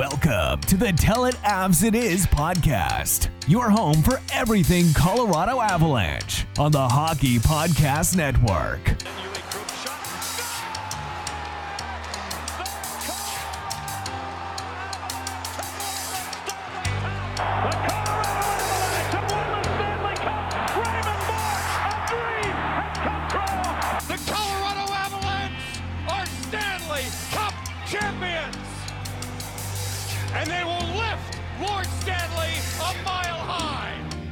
[0.00, 6.46] Welcome to the Tell It Avs It Is podcast, your home for everything Colorado Avalanche
[6.58, 8.96] on the Hockey Podcast Network.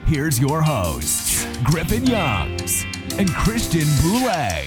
[0.09, 2.87] Here's your hosts, Griffin Youngs
[3.19, 4.65] and Christian Boulay.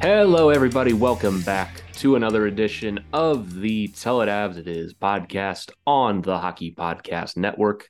[0.00, 0.92] Hello, everybody.
[0.92, 6.36] Welcome back to another edition of the Tell It Avs It Is podcast on the
[6.36, 7.88] Hockey Podcast Network.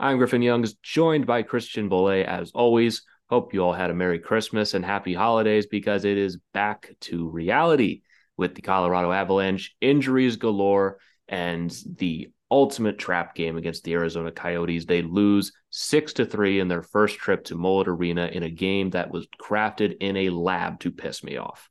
[0.00, 3.04] I'm Griffin Youngs, joined by Christian Boulay as always.
[3.30, 7.28] Hope you all had a Merry Christmas and Happy Holidays because it is back to
[7.28, 8.02] reality
[8.36, 14.86] with the Colorado Avalanche, injuries galore, and the ultimate trap game against the Arizona Coyotes.
[14.86, 18.90] They lose six to three in their first trip to Mullet Arena in a game
[18.90, 21.68] that was crafted in a lab to piss me off.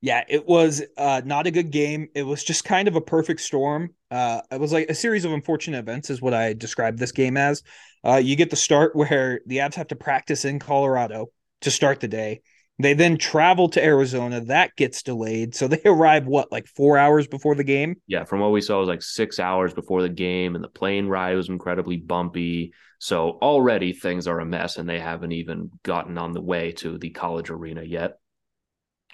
[0.00, 2.08] Yeah, it was uh, not a good game.
[2.14, 3.90] It was just kind of a perfect storm.
[4.10, 7.36] Uh, it was like a series of unfortunate events, is what I described this game
[7.36, 7.62] as.
[8.02, 11.26] Uh, you get the start where the Avs have to practice in Colorado
[11.60, 12.40] to start the day.
[12.80, 14.40] They then travel to Arizona.
[14.40, 15.54] That gets delayed.
[15.54, 17.96] So they arrive, what, like four hours before the game?
[18.06, 20.68] Yeah, from what we saw, it was like six hours before the game, and the
[20.68, 22.72] plane ride was incredibly bumpy.
[23.00, 26.98] So already things are a mess, and they haven't even gotten on the way to
[26.98, 28.18] the college arena yet.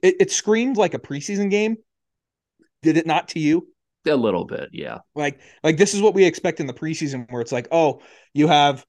[0.03, 1.77] It, it screamed like a preseason game.
[2.83, 3.69] Did it not to you?
[4.07, 4.99] A little bit, yeah.
[5.15, 8.03] Like, like this is what we expect in the preseason, where it's like, oh,
[8.35, 8.85] you have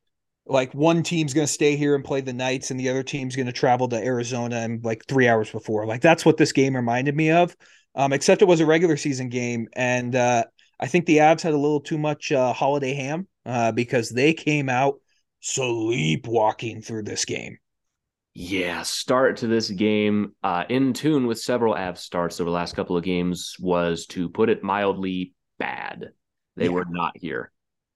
[0.48, 3.36] like one team's going to stay here and play the Knights, and the other team's
[3.36, 5.86] going to travel to Arizona and like three hours before.
[5.86, 7.56] Like that's what this game reminded me of.
[7.96, 10.44] Um, except it was a regular season game, and uh,
[10.80, 14.34] I think the Avs had a little too much uh, holiday ham uh, because they
[14.34, 15.00] came out
[15.42, 17.58] sleepwalking through this game.
[18.34, 22.76] Yeah, start to this game uh, in tune with several Avs starts over the last
[22.76, 26.12] couple of games was to put it mildly bad.
[26.58, 26.70] They Yeah.
[26.70, 27.52] were not here.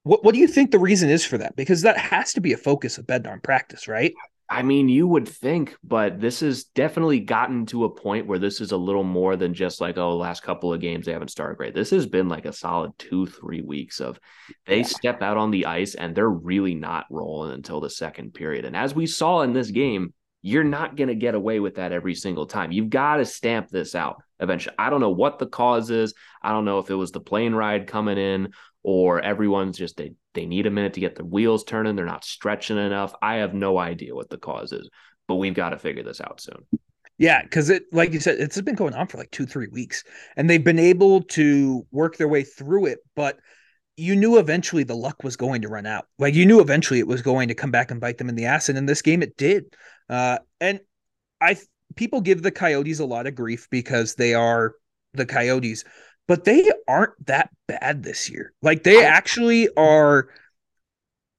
[0.10, 1.56] What What do you think the reason is for that?
[1.56, 4.12] Because that has to be a focus of Bednar practice, right?
[4.50, 8.60] I mean, you would think, but this has definitely gotten to a point where this
[8.60, 11.58] is a little more than just like, oh, last couple of games they haven't started
[11.58, 11.76] great.
[11.76, 14.20] This has been like a solid two, three weeks of
[14.66, 14.84] they Yeah.
[14.84, 18.66] step out on the ice and they're really not rolling until the second period.
[18.66, 21.92] And as we saw in this game, you're not going to get away with that
[21.92, 22.72] every single time.
[22.72, 24.76] You've got to stamp this out eventually.
[24.80, 26.14] I don't know what the cause is.
[26.42, 28.54] I don't know if it was the plane ride coming in
[28.92, 31.96] or everyone's just they they need a minute to get their wheels turning.
[31.96, 33.14] They're not stretching enough.
[33.22, 34.90] I have no idea what the cause is,
[35.28, 36.66] but we've got to figure this out soon.
[37.20, 40.04] Yeah, because it, like you said, it's been going on for like two, three weeks,
[40.36, 42.98] and they've been able to work their way through it.
[43.16, 43.38] But
[43.96, 46.08] you knew eventually the luck was going to run out.
[46.18, 48.46] Like you knew eventually it was going to come back and bite them in the
[48.46, 49.66] ass, and in this game it did.
[50.10, 50.80] Uh, and
[51.40, 51.58] I
[51.96, 54.74] people give the Coyotes a lot of grief because they are
[55.14, 55.84] the Coyotes,
[56.30, 58.54] but they aren't that bad this year.
[58.62, 60.30] Like they actually are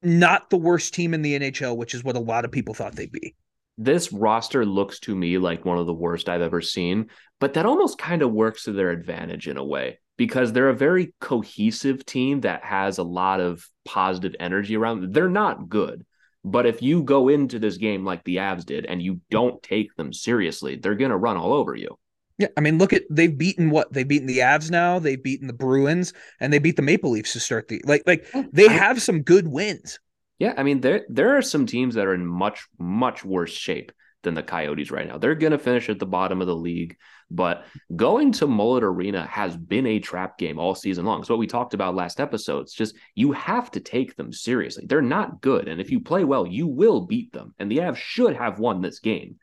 [0.03, 2.97] not the worst team in the NHL, which is what a lot of people thought
[2.97, 3.37] they'd be.
[3.79, 7.09] This roster looks to me like one of the worst I've ever seen,
[7.39, 10.75] but that almost kind of works to their advantage in a way because they're a
[10.75, 15.13] very cohesive team that has a lot of positive energy around them.
[15.13, 16.05] They're not good,
[16.45, 19.95] but if you go into this game like the Avs did and you don't take
[19.95, 21.97] them seriously, they're going to run all over you.
[22.41, 25.47] Yeah, I mean, look at they've beaten what they've beaten the Avs now, they've beaten
[25.47, 29.03] the Bruins, and they beat the Maple Leafs to start the like like they have
[29.03, 29.99] some good wins.
[30.39, 33.93] Yeah, I mean there there are some teams that are in much much worse shape
[34.23, 35.19] than the Coyotes right now.
[35.19, 36.97] They're going to finish at the bottom of the league,
[37.31, 37.65] but
[37.95, 41.25] going to Mullet Arena has been a trap game all season long.
[41.25, 44.85] So what we talked about last episode, it's just you have to take them seriously.
[44.87, 47.55] They're not good, and if you play well, you will beat them.
[47.59, 49.37] And the Avs should have won this game,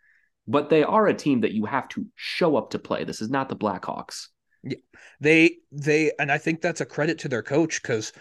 [0.47, 3.03] but they are a team that you have to show up to play.
[3.03, 4.27] This is not the Blackhawks.
[4.63, 4.77] Yeah,
[5.19, 8.13] they they, and I think that's a credit to their coach because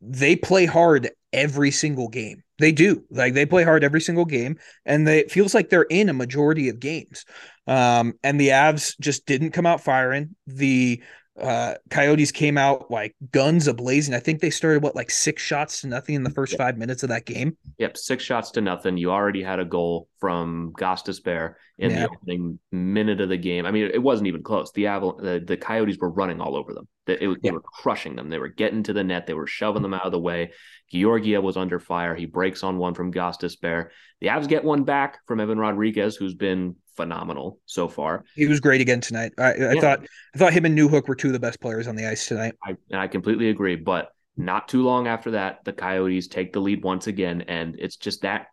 [0.00, 2.42] they play hard every single game.
[2.58, 3.04] They do.
[3.10, 6.14] Like they play hard every single game, and they it feels like they're in a
[6.14, 7.24] majority of games.
[7.66, 10.34] Um, and the Avs just didn't come out firing.
[10.46, 11.02] The
[11.40, 14.14] uh, Coyotes came out like guns ablazing.
[14.14, 16.58] I think they started what like six shots to nothing in the first yep.
[16.58, 17.56] five minutes of that game.
[17.78, 18.96] Yep, six shots to nothing.
[18.96, 22.00] You already had a goal from Gostisbehere in yeah.
[22.00, 23.66] the opening minute of the game.
[23.66, 24.72] I mean, it wasn't even close.
[24.72, 26.88] The Aval- the, the Coyotes were running all over them.
[27.06, 27.42] It, it.
[27.42, 28.28] They were crushing them.
[28.28, 29.26] They were getting to the net.
[29.26, 30.52] They were shoving them out of the way.
[30.92, 32.14] Georgiev was under fire.
[32.14, 33.88] He breaks on one from Gostisbehere.
[34.20, 38.24] The Avs get one back from Evan Rodriguez, who's been phenomenal so far.
[38.34, 39.32] He was great again tonight.
[39.38, 39.80] I, I yeah.
[39.80, 40.00] thought
[40.34, 42.54] I thought him and Newhook were two of the best players on the ice tonight.
[42.64, 43.76] I, I completely agree.
[43.76, 47.96] But not too long after that, the Coyotes take the lead once again, and it's
[47.96, 48.48] just that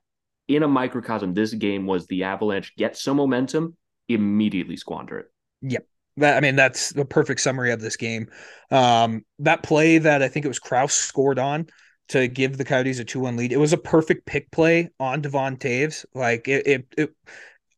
[0.48, 3.76] in a microcosm, this game was the Avalanche get some momentum,
[4.08, 5.26] immediately squander it.
[5.62, 5.88] Yep.
[6.18, 8.28] That I mean, that's the perfect summary of this game.
[8.70, 11.66] Um, that play that I think it was Crouse scored on
[12.10, 13.52] to give the Coyotes a two-one lead.
[13.52, 16.06] It was a perfect pick play on Devon Toews.
[16.14, 17.16] Like it, it, it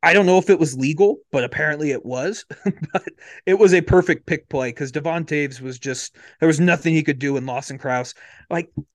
[0.04, 2.46] I don't know if it was legal, but apparently it was.
[2.94, 3.08] but
[3.46, 7.04] it was a perfect pick play because Devon Toews was just there was nothing he
[7.04, 8.14] could do in Lawson Crouse.
[8.50, 8.86] Like it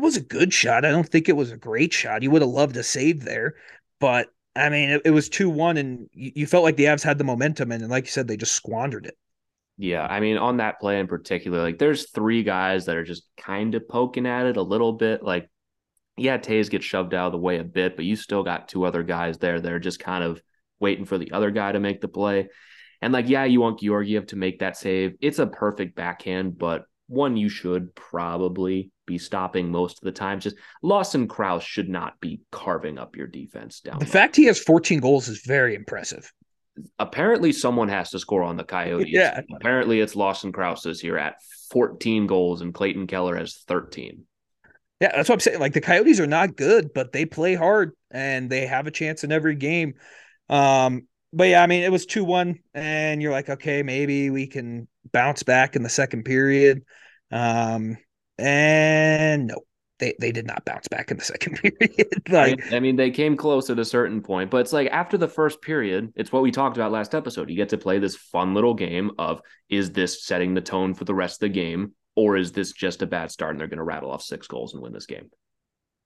[0.00, 0.84] was a good shot.
[0.84, 2.22] I don't think it was a great shot.
[2.22, 3.54] You would have loved a save there,
[3.98, 7.02] but I mean it, it was two one, and you, you, felt like the Avs
[7.02, 9.16] had the momentum, and, and like you said, they just squandered it.
[9.78, 13.24] Yeah, I mean on that play in particular, like there's three guys that are just
[13.36, 15.50] kind of poking at it a little bit, like
[16.16, 18.84] yeah, Toews gets shoved out of the way a bit, but you still got two
[18.84, 20.40] other guys there that are just kind of
[20.80, 22.48] waiting for the other guy to make the play.
[23.02, 25.16] And like, yeah, you want Georgiev to make that save.
[25.20, 30.40] It's a perfect backhand, but one you should probably be stopping most of the time.
[30.40, 33.98] Just Lawson Crouse should not be carving up your defense down.
[33.98, 34.12] The there.
[34.12, 36.32] fact he has 14 goals is very impressive.
[36.98, 39.08] Apparently, someone has to score on the Coyotes.
[39.08, 39.40] Yeah.
[39.54, 41.36] Apparently, it's Lawson Crouse this year at
[41.70, 44.24] 14 goals, and Clayton Keller has 13.
[45.00, 45.60] Yeah, that's what I'm saying.
[45.60, 49.24] Like the Coyotes are not good, but they play hard and they have a chance
[49.24, 49.94] in every game.
[50.48, 54.46] Um, but yeah, I mean, it was 2 1, and you're like, okay, maybe we
[54.46, 56.82] can bounce back in the second period.
[57.30, 57.98] Um,
[58.38, 59.60] and no,
[59.98, 62.22] they, they did not bounce back in the second period.
[62.30, 65.28] like, I mean, they came close at a certain point, but it's like after the
[65.28, 67.50] first period, it's what we talked about last episode.
[67.50, 71.04] You get to play this fun little game of is this setting the tone for
[71.04, 73.78] the rest of the game, or is this just a bad start and they're going
[73.78, 75.30] to rattle off six goals and win this game?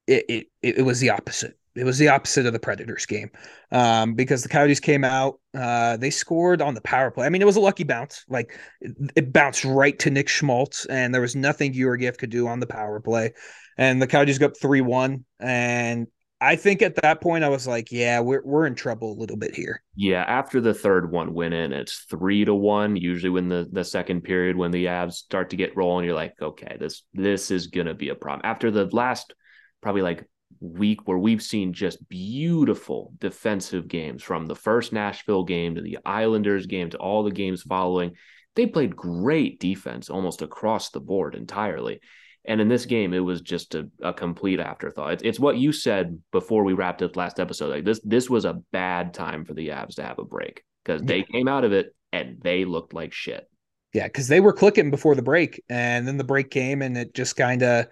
[0.07, 0.47] It, it,
[0.79, 3.31] it was the opposite it was the opposite of the Predators game
[3.71, 5.39] um, because the Coyotes came out.
[5.55, 7.27] Uh, they scored on the power play.
[7.27, 8.25] I mean, it was a lucky bounce.
[8.29, 12.61] Like it, bounced right to Nick Schmaltz, and there was nothing Georgiev could do on
[12.61, 13.33] the power play.
[13.79, 15.25] And the Coyotes go up three one.
[15.39, 16.09] And
[16.40, 19.37] I think at that point I was like, yeah, we're we're in trouble a little
[19.37, 19.82] bit here.
[19.94, 22.96] Yeah, after the third one went in, it's three to one.
[22.96, 26.34] Usually when the the second period when the Avs start to get rolling, you're like,
[26.40, 28.42] okay, this this is gonna be a problem.
[28.44, 29.34] After the last
[29.82, 30.25] probably like
[30.60, 35.99] week where we've seen just beautiful defensive games from the first Nashville game to the
[36.04, 38.12] Islanders game to all the games following.
[38.56, 42.00] They played great defense almost across the board entirely.
[42.47, 45.12] And in this game, it was just a, a complete afterthought.
[45.12, 47.70] It's, it's, what you said before we wrapped up last episode.
[47.70, 51.02] Like this, this was a bad time for the Avs to have a break because
[51.02, 53.47] they came out of it and they looked like shit.
[53.92, 57.12] Yeah, because they were clicking before the break, and then the break came, and it
[57.12, 57.87] just kind of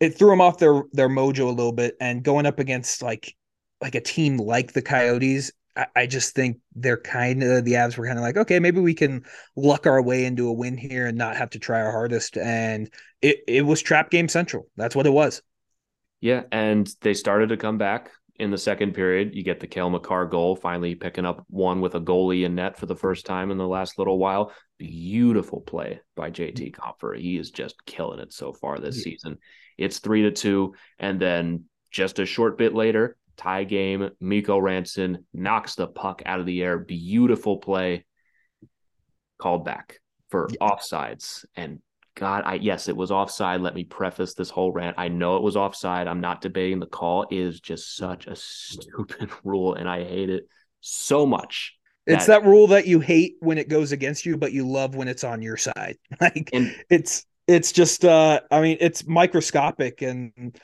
[0.00, 3.34] it threw them off their their mojo a little bit and going up against like
[3.80, 7.96] like a team like the coyotes I, I just think they're kind of the Avs
[7.96, 9.24] were kind of like, okay, maybe we can
[9.56, 12.36] luck our way into a win here and not have to try our hardest.
[12.36, 12.90] And
[13.22, 14.68] it, it was trap game central.
[14.76, 15.40] That's what it was.
[16.20, 16.42] Yeah.
[16.50, 19.34] And they started to come back in the second period.
[19.34, 22.76] You get the Cale Makar goal, finally picking up one with a goalie in net
[22.76, 24.52] for the first time in the last little while.
[24.78, 26.80] Beautiful play by JT mm-hmm.
[26.80, 27.18] Compher.
[27.18, 29.04] He is just killing it so far this yeah.
[29.04, 29.38] season.
[29.76, 30.74] It's three to two.
[30.98, 36.40] And then just a short bit later, tie game, Mikko Rantanen knocks the puck out
[36.40, 36.78] of the air.
[36.78, 38.04] Beautiful play
[39.38, 40.68] called back for yeah.
[40.68, 41.46] offsides.
[41.56, 41.80] And
[42.14, 43.60] God, I yes, it was offside.
[43.60, 44.96] Let me preface this whole rant.
[44.98, 46.08] I know it was offside.
[46.08, 47.22] I'm not debating the call.
[47.30, 50.48] It is just such a stupid rule, and I hate it
[50.80, 51.74] so much.
[52.06, 54.96] It's that, that rule that you hate when it goes against you, but you love
[54.96, 55.96] when it's on your side.
[56.20, 60.54] Like and, it's it's just uh i mean it's microscopic and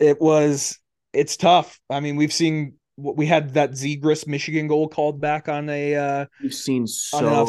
[0.00, 0.78] it was
[1.12, 1.80] it's tough.
[1.90, 5.94] I mean, we've seen we had that Zegras Michigan goal called back on a.
[5.94, 7.46] Uh, We've seen so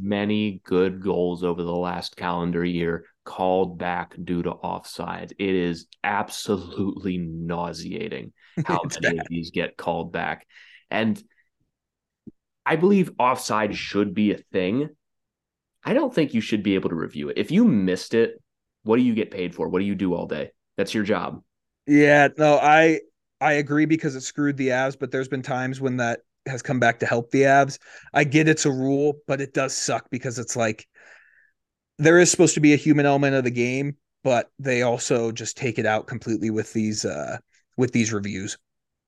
[0.00, 5.34] many good goals over the last calendar year called back due to offside.
[5.38, 8.32] It is absolutely nauseating
[8.66, 9.20] how many bad.
[9.20, 10.46] of these get called back,
[10.90, 11.22] and
[12.64, 14.88] I believe offside should be a thing.
[15.84, 17.38] I don't think you should be able to review it.
[17.38, 18.42] If you missed it,
[18.82, 19.68] what do you get paid for?
[19.68, 20.50] What do you do all day?
[20.76, 21.42] That's your job.
[21.88, 23.00] Yeah, no, I
[23.40, 26.78] I agree because it screwed the Avs, but there's been times when that has come
[26.78, 27.78] back to help the Avs.
[28.12, 30.86] I get it's a rule, but it does suck because it's like
[31.98, 35.56] there is supposed to be a human element of the game, but they also just
[35.56, 37.38] take it out completely with these uh
[37.78, 38.58] with these reviews.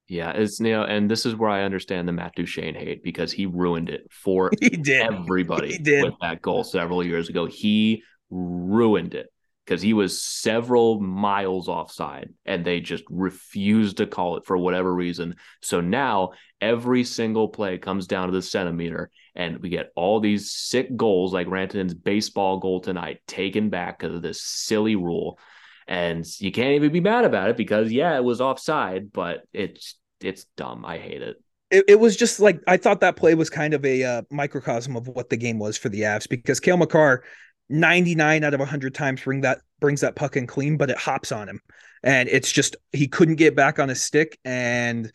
[0.09, 3.31] Yeah, it's you know, and this is where I understand the Matt Duchene hate because
[3.31, 5.13] he ruined it for he did.
[5.13, 6.05] everybody he did.
[6.05, 7.45] with that goal several years ago.
[7.45, 9.27] He ruined it
[9.71, 14.93] because he was several miles offside and they just refused to call it for whatever
[14.93, 15.37] reason.
[15.63, 20.51] So now every single play comes down to the centimeter and we get all these
[20.51, 25.39] sick goals like Rantanen's baseball goal tonight taken back because of this silly rule.
[25.87, 29.95] And you can't even be mad about it because yeah, it was offside, but it's
[30.21, 30.85] it's dumb.
[30.85, 31.37] I hate it.
[31.71, 34.97] It, it was just like I thought that play was kind of a uh, microcosm
[34.97, 37.23] of what the game was for the Avs because Cale Makar
[37.71, 41.33] 99 out of 100 times bring that brings that puck in clean but it hops
[41.33, 41.61] on him.
[42.03, 45.11] And it's just he couldn't get back on his stick and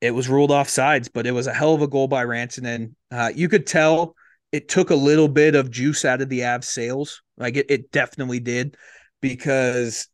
[0.00, 2.94] it was ruled off sides but it was a hell of a goal by Rantanen.
[3.10, 4.14] Uh, you could tell
[4.52, 7.22] it took a little bit of juice out of the Avs sails.
[7.36, 8.76] like it, it definitely did
[9.20, 10.08] because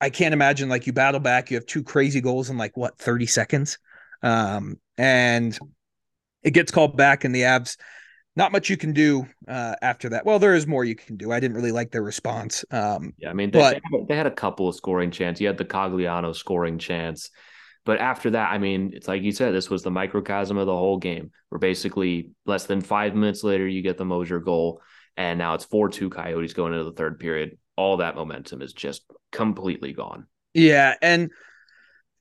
[0.00, 2.98] I can't imagine like you battle back you have two crazy goals in like what
[2.98, 3.78] 30 seconds?
[4.22, 5.58] Um, and
[6.42, 7.76] it gets called back and the Avs
[8.36, 10.26] not much you can do uh, after that.
[10.26, 11.32] Well, there is more you can do.
[11.32, 12.64] I didn't really like their response.
[12.70, 15.40] Um, yeah, I mean, they, but, they, had a couple of scoring chances.
[15.40, 17.30] You had the Cogliano scoring chance,
[17.86, 20.76] but after that, I mean, it's like you said, this was the microcosm of the
[20.76, 21.30] whole game.
[21.48, 24.82] Where basically less than five minutes later, you get the Moser goal,
[25.16, 27.56] and now it's four two Coyotes going into the third period.
[27.76, 29.02] All that momentum is just
[29.32, 30.26] completely gone.
[30.52, 31.30] Yeah, and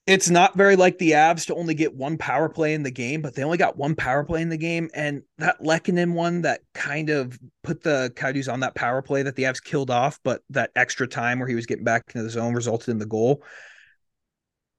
[0.08, 3.24] it's not very like the Avs to only get one power play in the game,
[3.24, 4.90] but they only got one power play in the game.
[4.94, 9.36] And that Lehkonen one that kind of put the Coyotes on that power play that
[9.36, 12.30] the Avs killed off, but that extra time where he was getting back into the
[12.30, 13.44] zone resulted in the goal.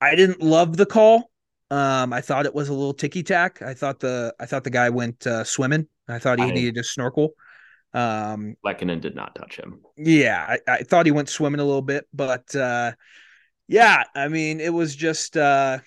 [0.00, 1.30] I didn't love the call.
[1.73, 3.62] Um, I thought it was a little ticky tack.
[3.62, 5.88] I thought the I thought the guy went uh, swimming.
[6.09, 7.30] I thought he I, needed to snorkel.
[7.92, 9.80] Um, did not touch him.
[9.97, 12.92] Yeah, I, I thought he went swimming a little bit, but uh,
[13.68, 15.78] yeah, I mean, it was just uh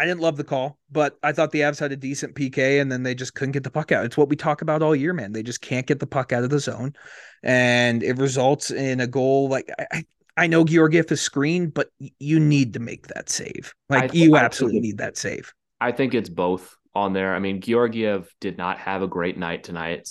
[0.00, 2.90] I didn't love the call, but I thought the Avs had a decent PK and
[2.90, 4.06] then they just couldn't get the puck out.
[4.06, 5.32] It's what we talk about all year, man.
[5.32, 6.94] They just can't get the puck out of the zone.
[7.42, 10.04] And it results in a goal like I,
[10.38, 13.74] I know Georgiev is screened, but you need to make that save.
[13.90, 15.52] Like th- you absolutely need that save.
[15.82, 17.34] I think it's both on there.
[17.34, 20.08] I mean, Georgiev did not have a great night tonight.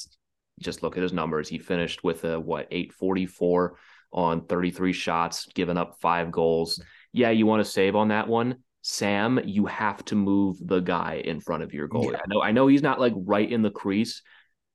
[0.60, 1.50] Just look at his numbers.
[1.50, 3.76] He finished with a what 844
[4.12, 6.82] on 33 shots, giving up five goals.
[7.14, 8.58] Yeah, you want to save on that one.
[8.82, 12.12] Sam, you have to move the guy in front of your goal.
[12.12, 12.20] Yeah.
[12.24, 14.22] I know I know he's not like right in the crease,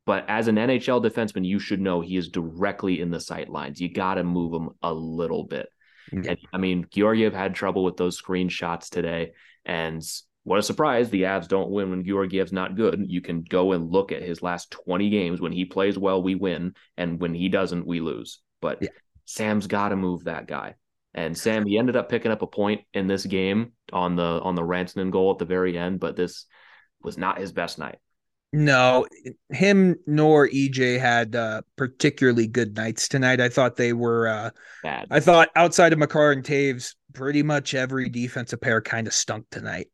[0.06, 3.80] but as an NHL defenseman, you should know he is directly in the sight lines.
[3.80, 5.68] You got to move him a little bit.
[6.12, 6.32] Yeah.
[6.32, 9.32] And I mean, Georgiev had trouble with those screen shots today.
[9.64, 10.02] And
[10.42, 11.08] what a surprise.
[11.08, 13.06] The Avs don't win when Georgiev's not good.
[13.08, 15.40] You can go and look at his last 20 games.
[15.40, 16.74] When he plays well, we win.
[16.98, 18.40] And when he doesn't, we lose.
[18.60, 18.88] But yeah.
[19.24, 20.74] Sam's got to move that guy.
[21.14, 24.56] And Sam, he ended up picking up a point in this game on the on
[24.56, 26.46] the Rantanen goal at the very end, but this
[27.02, 27.98] was not his best night.
[28.52, 29.06] No,
[29.50, 33.40] him nor EJ had uh, particularly good nights tonight.
[33.40, 34.50] I thought they were uh,
[34.82, 35.08] bad.
[35.10, 39.46] I thought outside of Makar and Toews, pretty much every defensive pair kind of stunk
[39.50, 39.88] tonight.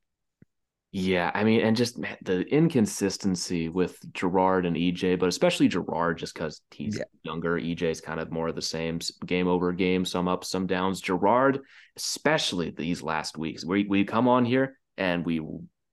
[0.92, 6.18] Yeah, I mean, and just man, the inconsistency with Girard and EJ, but especially Girard,
[6.18, 7.04] just because he's yeah.
[7.22, 7.60] younger.
[7.60, 11.00] EJ's kind of more of the same game over game, some ups, some downs.
[11.00, 11.60] Girard,
[11.96, 15.40] especially these last weeks, we we come on here and we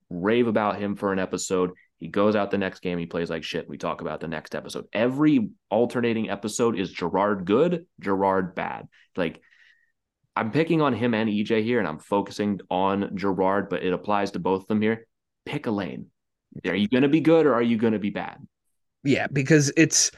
[0.10, 1.72] rave about him for an episode.
[2.00, 3.70] He goes out the next game, he plays like shit.
[3.70, 4.86] We talk about the next episode.
[4.94, 8.88] Every alternating episode is Girard good, Girard bad.
[9.16, 9.42] Like
[10.38, 14.32] I'm picking on him and EJ here, and I'm focusing on Girard, but it applies
[14.32, 15.08] to both of them here.
[15.46, 16.08] Pick a lane.
[16.66, 18.38] Are you going to be good or are you going to be bad?
[19.04, 20.12] Yeah, because it's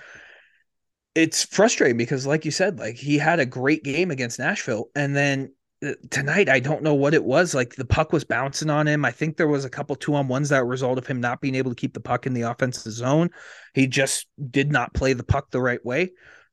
[1.15, 5.15] it's frustrating because, like you said, like he had a great game against Nashville, and
[5.15, 5.53] then
[5.85, 7.55] uh, tonight I don't know what it was.
[7.55, 9.05] Like the puck was bouncing on him.
[9.05, 11.55] I think there was a couple two on ones that result of him not being
[11.55, 13.29] able to keep the puck in the offensive zone.
[13.73, 16.11] He just did not play the puck the right way.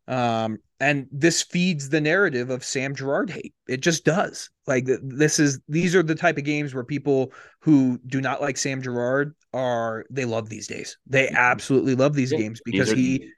[0.08, 3.54] Um, and this feeds the narrative of Sam Girard hate.
[3.66, 4.50] It just does.
[4.66, 8.56] Like this is these are the type of games where people who do not like
[8.56, 10.98] Sam Girard are they love these days.
[11.06, 13.30] They absolutely love these yeah, games because are, he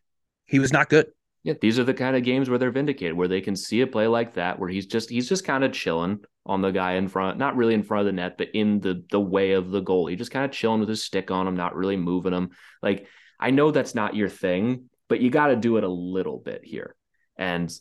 [0.46, 1.06] he was not good.
[1.44, 3.86] Yeah, these are the kind of games where they're vindicated, where they can see a
[3.86, 7.06] play like that, where he's just he's just kind of chilling on the guy in
[7.08, 9.80] front, not really in front of the net, but in the the way of the
[9.80, 10.08] goal.
[10.08, 12.50] He just kind of chilling with his stick on him, not really moving him.
[12.82, 13.06] Like
[13.38, 16.64] I know that's not your thing, but you got to do it a little bit
[16.64, 16.94] here.
[17.36, 17.72] And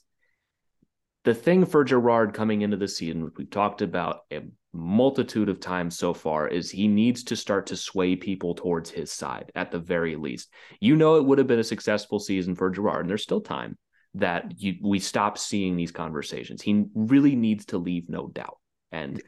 [1.23, 4.41] the thing for Girard coming into the season, which we've talked about a
[4.73, 9.11] multitude of times so far, is he needs to start to sway people towards his
[9.11, 10.49] side at the very least.
[10.79, 13.77] You know, it would have been a successful season for Girard, and there's still time
[14.13, 16.61] that you, we stop seeing these conversations.
[16.61, 18.57] He really needs to leave no doubt.
[18.91, 19.21] And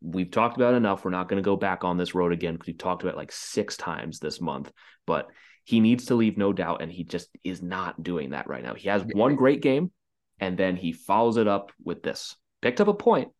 [0.00, 1.04] we've talked about enough.
[1.04, 3.32] We're not going to go back on this road again because we've talked about like
[3.32, 4.72] six times this month.
[5.06, 5.28] But
[5.64, 8.74] he needs to leave no doubt, and he just is not doing that right now.
[8.74, 9.90] He has one great game,
[10.38, 12.36] and then he follows it up with this.
[12.60, 13.30] Picked up a point,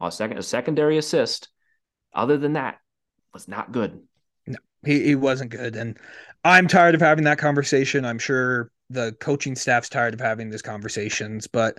[0.00, 1.48] a second, a secondary assist.
[2.14, 2.78] Other than that,
[3.34, 4.00] was not good.
[4.46, 5.98] No, he, he wasn't good, and
[6.42, 8.04] I'm tired of having that conversation.
[8.04, 11.78] I'm sure the coaching staff's tired of having these conversations, but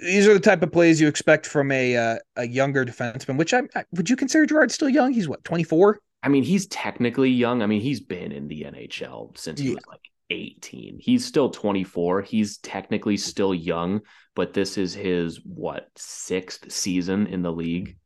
[0.00, 3.36] these are the type of plays you expect from a uh, a younger defenseman.
[3.36, 5.12] Which I, I would you consider Girard still young?
[5.12, 6.00] He's what 24.
[6.22, 7.62] I mean, he's technically young.
[7.62, 10.00] I mean, he's been in the NHL since he was like
[10.30, 10.98] 18.
[11.00, 12.22] He's still 24.
[12.22, 14.00] He's technically still young,
[14.34, 17.96] but this is his what sixth season in the league.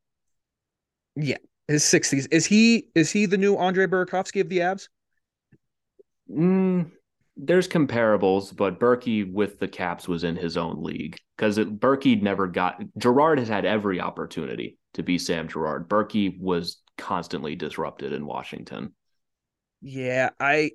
[1.15, 2.27] Yeah, his sixties.
[2.27, 4.89] Is he is he the new Andre Burakovsky of the Avs?
[6.31, 6.91] Mm,
[7.37, 12.47] there's comparables, but Burky with the Caps was in his own league because Burky never
[12.47, 12.83] got.
[12.99, 15.89] Girard has had every opportunity to be Sam Girard.
[15.89, 18.95] Burky was constantly disrupted in Washington.
[19.81, 20.71] Yeah, I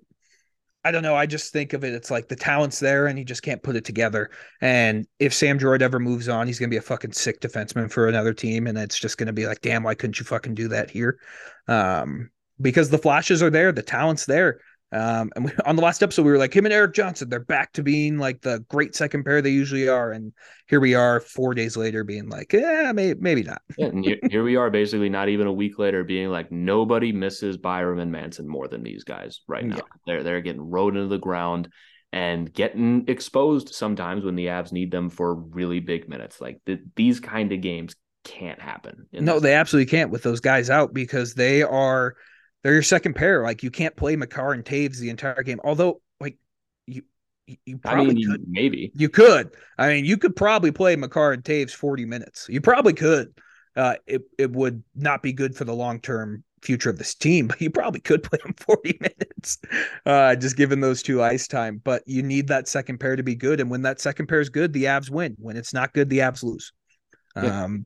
[0.83, 1.15] I don't know.
[1.15, 1.93] I just think of it.
[1.93, 4.31] It's like the talent's there, and he just can't put it together.
[4.61, 8.07] And if Sam Girard ever moves on, he's gonna be a fucking sick defenseman for
[8.07, 10.89] another team, and it's just gonna be like, damn, why couldn't you fucking do that
[10.89, 11.19] here?
[11.67, 14.59] Um, because the flashes are there, the talent's there.
[14.91, 17.29] Um, and we, on the last episode, we were like him and Eric Johnson.
[17.29, 20.33] They're back to being like the great second pair they usually are, and
[20.67, 23.61] here we are four days later, being like, yeah, maybe, maybe not.
[23.77, 27.57] yeah, and here we are, basically not even a week later, being like, nobody misses
[27.57, 29.77] Byram and Manson more than these guys right now.
[29.77, 29.81] Yeah.
[30.05, 31.69] They're they're getting rode into the ground
[32.13, 36.41] and getting exposed sometimes when the Avs need them for really big minutes.
[36.41, 39.07] Like the, these kind of games can't happen.
[39.13, 42.15] No, they absolutely can't with those guys out because they are
[42.63, 43.43] they're your second pair.
[43.43, 45.59] Like you can't play Makar and Toews the entire game.
[45.63, 46.37] Although, like
[46.85, 47.03] you,
[47.65, 48.45] you probably I mean, could.
[48.47, 49.51] Maybe you could.
[49.77, 52.47] I mean, you could probably play Makar and Toews forty minutes.
[52.49, 53.33] You probably could.
[53.75, 57.47] Uh, it it would not be good for the long term future of this team,
[57.47, 59.57] but you probably could play them 40 minutes,
[60.05, 61.81] uh, just given those two ice time.
[61.83, 63.59] But you need that second pair to be good.
[63.59, 65.35] And when that second pair is good, the Avs win.
[65.39, 66.73] When it's not good, the Avs lose.
[67.35, 67.63] Yeah.
[67.63, 67.85] Um,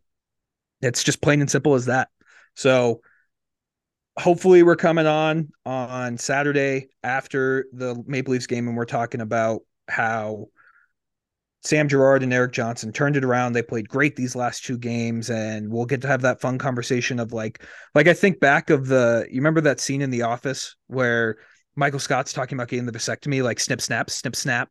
[0.81, 2.09] it's just plain and simple as that.
[2.55, 3.01] So
[4.17, 9.62] hopefully we're coming on on Saturday after the Maple Leafs game and we're talking about
[9.88, 10.47] how
[11.65, 13.54] Sam Girard and Eric Johnson turned it around.
[13.54, 17.19] They played great these last two games, and we'll get to have that fun conversation
[17.19, 17.63] of like,
[17.95, 21.38] like I think back of the, you remember that scene in The Office where
[21.75, 24.69] Michael Scott's talking about getting the vasectomy, like snip, snap, snip, snap,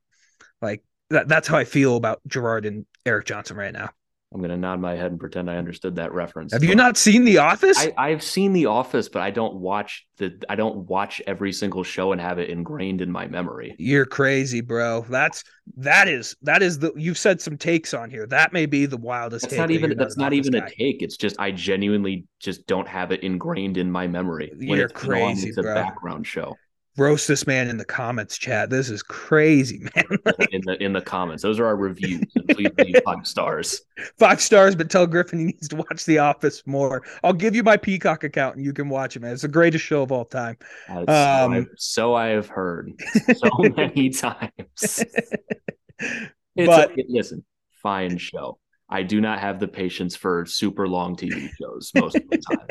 [0.62, 1.26] like that.
[1.26, 3.90] That's how I feel about Girard and Eric Johnson right now.
[4.34, 6.52] I'm going to nod my head and pretend I understood that reference.
[6.52, 7.86] Have you not seen The Office?
[7.96, 10.42] I, have seen The Office, but I don't watch the.
[10.48, 13.76] I don't watch every single show and have it ingrained in my memory.
[13.78, 15.06] You're crazy, bro.
[15.08, 15.44] That's
[15.76, 16.92] that is that is the.
[16.96, 18.26] You've said some takes on here.
[18.26, 19.44] That may be the wildest.
[19.44, 19.96] That's not even.
[19.96, 20.66] That's not, even guy.
[20.66, 21.00] a take.
[21.00, 24.52] It's just I genuinely just don't have it ingrained in my memory.
[24.58, 25.74] You're crazy, on, it's a bro.
[25.74, 26.56] background show
[26.96, 28.70] roast this man in the comments chat.
[28.70, 30.18] This is crazy man.
[30.52, 31.42] In the in the comments.
[31.42, 32.24] Those are our reviews.
[32.50, 33.82] Please leave five stars.
[34.18, 37.02] Five stars but tell griffin he needs to watch the office more.
[37.22, 39.32] I'll give you my peacock account and you can watch it man.
[39.32, 40.56] It's the greatest show of all time.
[40.88, 41.12] Um, so,
[41.52, 42.92] I've, so I have heard
[43.36, 45.04] so many times.
[46.56, 47.44] It's but a, listen
[47.82, 48.58] fine show.
[48.88, 52.66] I do not have the patience for super long tv shows most of the time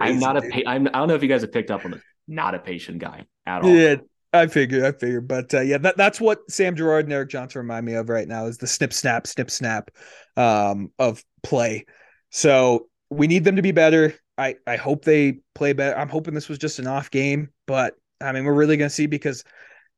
[0.00, 0.42] I'm not a.
[0.42, 2.58] Pa- I'm, I don't know if you guys have picked up on this not a
[2.58, 3.70] patient guy at all.
[3.70, 3.96] Yeah,
[4.32, 7.60] I figured, I figured, but uh, yeah, that, that's what Sam Girard and Eric Johnson
[7.60, 9.90] remind me of right now is the snip, snap, snip, snap
[10.36, 11.86] um, of play.
[12.30, 14.14] So we need them to be better.
[14.38, 15.98] I I hope they play better.
[15.98, 18.94] I'm hoping this was just an off game, but I mean, we're really going to
[18.94, 19.44] see because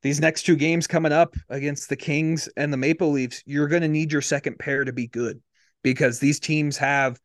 [0.02, 3.82] these next two games coming up against the Kings and the Maple Leafs, you're going
[3.82, 5.40] to need your second pair to be good
[5.82, 7.20] because these teams have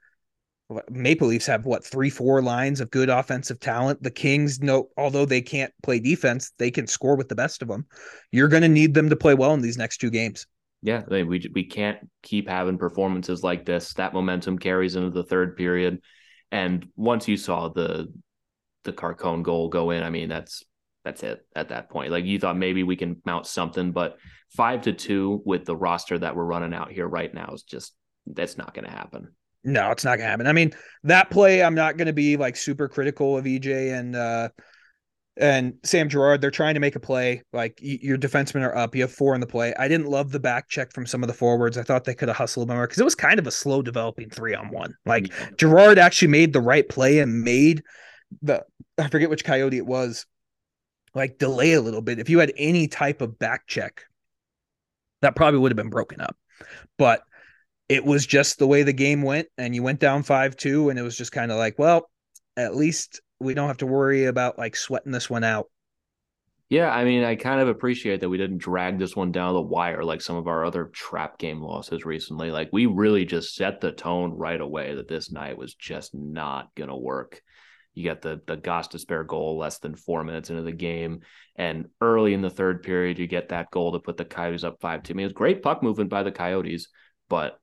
[0.89, 4.03] Maple Leafs have what three, four lines of good offensive talent.
[4.03, 7.69] The Kings, no, although they can't play defense, they can score with the best of
[7.69, 7.85] them.
[8.31, 10.45] You're going to need them to play well in these next two games.
[10.81, 13.93] Yeah, we we can't keep having performances like this.
[13.93, 16.01] That momentum carries into the third period,
[16.51, 18.13] and once you saw the
[18.83, 20.63] the Carcone goal go in, I mean that's
[21.03, 22.11] that's it at that point.
[22.11, 24.17] Like you thought maybe we can mount something, but
[24.49, 27.95] five to two with the roster that we're running out here right now is just
[28.27, 29.29] that's not going to happen.
[29.63, 30.47] No, it's not gonna happen.
[30.47, 30.71] I mean,
[31.03, 34.49] that play, I'm not gonna be like super critical of EJ and uh
[35.39, 36.41] and Sam Girard.
[36.41, 37.43] They're trying to make a play.
[37.53, 38.95] Like y- your defensemen are up.
[38.95, 39.73] You have four in the play.
[39.77, 41.77] I didn't love the back check from some of the forwards.
[41.77, 44.29] I thought they could have hustled more because it was kind of a slow developing
[44.29, 44.95] three on one.
[45.05, 45.49] Like yeah.
[45.57, 47.83] Girard actually made the right play and made
[48.41, 48.63] the
[48.97, 50.25] I forget which coyote it was,
[51.13, 52.19] like delay a little bit.
[52.19, 54.03] If you had any type of back check,
[55.21, 56.35] that probably would have been broken up.
[56.97, 57.21] But
[57.89, 61.03] it was just the way the game went and you went down 5-2 and it
[61.03, 62.09] was just kind of like well
[62.55, 65.67] at least we don't have to worry about like sweating this one out.
[66.69, 69.61] Yeah i mean i kind of appreciate that we didn't drag this one down the
[69.61, 72.51] wire like some of our other trap game losses recently.
[72.51, 76.73] Like we really just set the tone right away that this night was just not
[76.75, 77.41] going to work.
[77.93, 81.21] You got the the Gostisbehere goal less than four minutes into the game,
[81.55, 84.79] and early in the third period, you get that goal to put the Coyotes up
[84.81, 85.13] five two.
[85.13, 86.89] I mean, it was great puck movement by the Coyotes,
[87.27, 87.57] but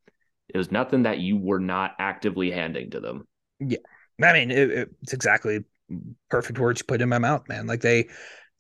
[0.49, 3.27] it was nothing that you were not actively handing to them.
[3.61, 3.79] Yeah.
[4.23, 5.65] I mean, it, it's exactly
[6.31, 7.67] perfect words put in my mouth, man.
[7.67, 8.09] Like they,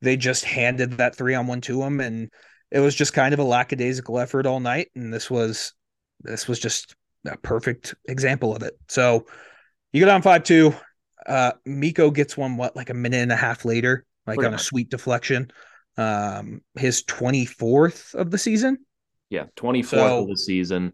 [0.00, 2.30] they just handed that three on one to them, and
[2.70, 4.88] it was just kind of a lackadaisical effort all night.
[4.94, 5.72] And this was,
[6.20, 6.94] this was just
[7.26, 8.74] a perfect example of it.
[8.88, 9.26] So
[9.92, 10.74] you go down five two.
[11.24, 14.52] Uh, Mikko gets one what like a minute and a half later, like Pretty on
[14.52, 14.60] much.
[14.60, 15.50] a sweet deflection.
[15.96, 18.78] Um, his twenty fourth of the season.
[19.30, 20.92] Yeah, twenty fourth so, of the season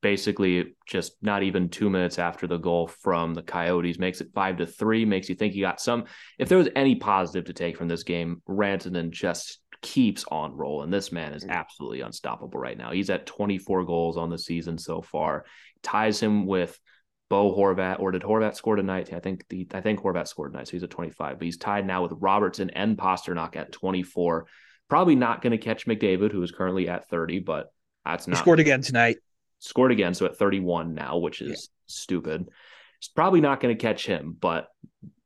[0.00, 4.58] basically just not even two minutes after the goal from the Coyotes makes it five
[4.58, 6.04] to three, makes you think you got some.
[6.38, 10.90] If there was any positive to take from this game, Rantanen just keeps on rolling.
[10.90, 11.52] This man is mm-hmm.
[11.52, 12.92] absolutely unstoppable right now.
[12.92, 15.44] He's at 24 goals on the season so far.
[15.82, 16.78] Ties him with
[17.28, 19.12] Bo Horvat, or did Horvat score tonight?
[19.12, 21.38] I think the I think Horvat scored tonight, so he's at 25.
[21.38, 24.46] But he's tied now with Robertson and Pastrnak at 24.
[24.88, 27.66] Probably not going to catch McDavid, who is currently at 30, but
[28.04, 29.18] that's not he scored again tonight
[29.58, 31.74] scored again, so at 31 now, which is yeah.
[31.86, 32.48] stupid.
[32.98, 34.68] It's probably not going to catch him, but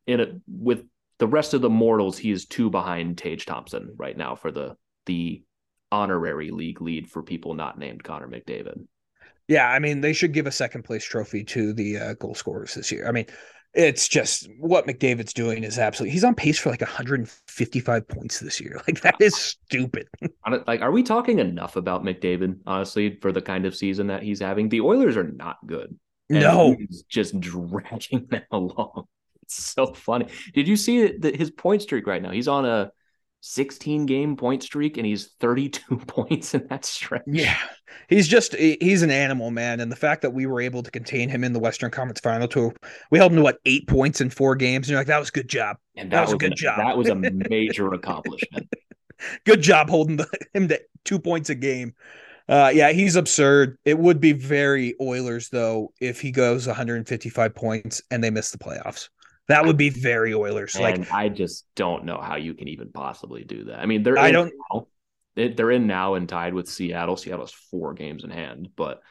[0.07, 0.85] in a with
[1.19, 4.77] the rest of the mortals, he is two behind Tage Thompson right now for the
[5.07, 5.43] the
[5.91, 8.87] honorary league lead for people not named Connor McDavid.
[9.49, 12.75] Yeah, I mean they should give a second place trophy to the uh, goal scorers
[12.75, 13.07] this year.
[13.07, 13.27] I mean,
[13.75, 18.61] it's just what McDavid's doing is absolutely he's on pace for like 155 points this
[18.61, 18.81] year.
[18.87, 20.09] Like that is stupid.
[20.67, 24.41] like, are we talking enough about McDavid, honestly, for the kind of season that he's
[24.41, 24.69] having?
[24.69, 25.97] The Oilers are not good.
[26.29, 29.05] no, he's just dragging them along.
[29.43, 30.27] It's so funny.
[30.53, 32.31] Did you see that his point streak right now?
[32.31, 32.91] He's on a
[33.45, 37.23] 16 game point streak and he's 32 points in that stretch.
[37.27, 37.59] Yeah.
[38.09, 39.81] He's just he's an animal, man.
[39.81, 42.49] And the fact that we were able to contain him in the Western Conference Final
[42.49, 42.73] Tour,
[43.11, 44.87] we held him to what eight points in four games.
[44.87, 45.77] And you're like, that was a good job.
[45.97, 46.79] And that, that was, was, a good an, job.
[46.79, 47.15] That was a
[47.51, 48.69] major accomplishment.
[49.45, 51.95] good job holding the, him to two points a game.
[52.49, 53.77] Uh, yeah, he's absurd.
[53.85, 58.59] It would be very Oilers though if he goes 155 points and they miss the
[58.59, 59.09] playoffs.
[59.49, 60.75] That would be very Oilers.
[60.75, 63.81] And like I just don't know how you can even possibly do that.
[63.81, 64.87] I mean, they're I don't now.
[65.35, 67.17] they're in now and tied with Seattle.
[67.17, 69.03] Seattle's four games in hand, but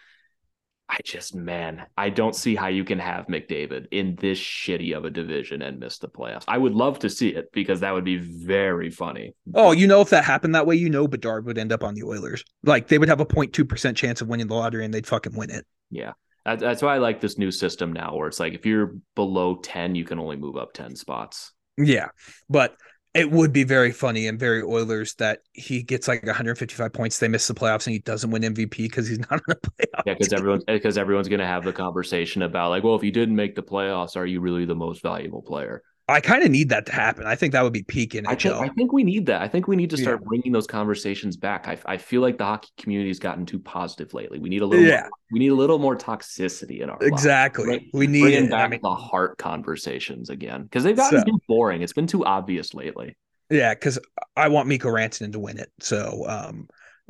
[0.92, 5.06] I just man, I don't see how you can have McDavid in this shitty of
[5.06, 6.44] a division and miss the playoffs.
[6.50, 9.34] I would love to see it because that would be very funny.
[9.54, 11.94] Oh, you know, if that happened that way, you know, Bedard would end up on
[11.94, 12.44] the Oilers.
[12.64, 15.34] Like they would have a 0.2 percent chance of winning the lottery, and they'd fucking
[15.34, 15.66] win it.
[15.92, 16.12] Yeah,
[16.46, 19.96] that's why I like this new system now, where it's like if you're below ten,
[19.96, 21.54] you can only move up ten spots.
[21.78, 22.10] Yeah,
[22.50, 22.76] but
[23.14, 27.20] it would be very funny and very Oilers that he gets like 155 points.
[27.20, 30.04] They miss the playoffs and he doesn't win MVP because he's not in the playoffs.
[30.06, 33.12] Yeah, because everyone's because everyone's going to have the conversation about like, well, if you
[33.12, 35.84] didn't make the playoffs, are you really the most valuable player?
[36.12, 37.26] I kind of need that to happen.
[37.26, 39.42] I think that would be peak in I think, I think we need that.
[39.42, 40.28] I think we need to start yeah.
[40.28, 41.68] bringing those conversations back.
[41.68, 44.40] I, I feel like the hockey community has gotten too positive lately.
[44.40, 45.02] We need a little, yeah.
[45.02, 47.66] More, we need a little more toxicity in our exactly.
[47.66, 47.90] Lives, right?
[47.94, 51.40] We need bringing back I mean, the Hart conversations again because they've gotten so, too
[51.48, 51.82] boring.
[51.82, 53.16] It's been too obvious lately.
[53.50, 54.00] Yeah, because
[54.36, 55.72] I want Mikko Rantanen to win it.
[55.80, 56.68] So, um,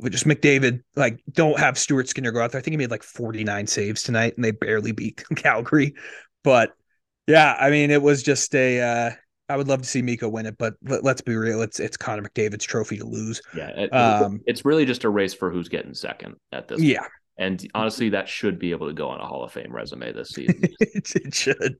[0.09, 2.59] just McDavid, like, don't have Stuart Skinner go out there.
[2.59, 5.93] I think he made like 49 saves tonight, and they barely beat Calgary.
[6.43, 6.71] But
[7.27, 8.81] yeah, I mean, it was just a.
[8.81, 9.11] Uh,
[9.49, 11.61] I would love to see Mikko win it, but let, us be real.
[11.61, 13.41] It's it's Connor McDavid's trophy to lose.
[13.55, 16.81] Yeah, it, um, it's really just a race for who's getting second at this.
[16.81, 17.11] Yeah, point.
[17.37, 20.29] And honestly, that should be able to go on a Hall of Fame resume this
[20.29, 20.61] season.
[20.79, 21.77] it, it should.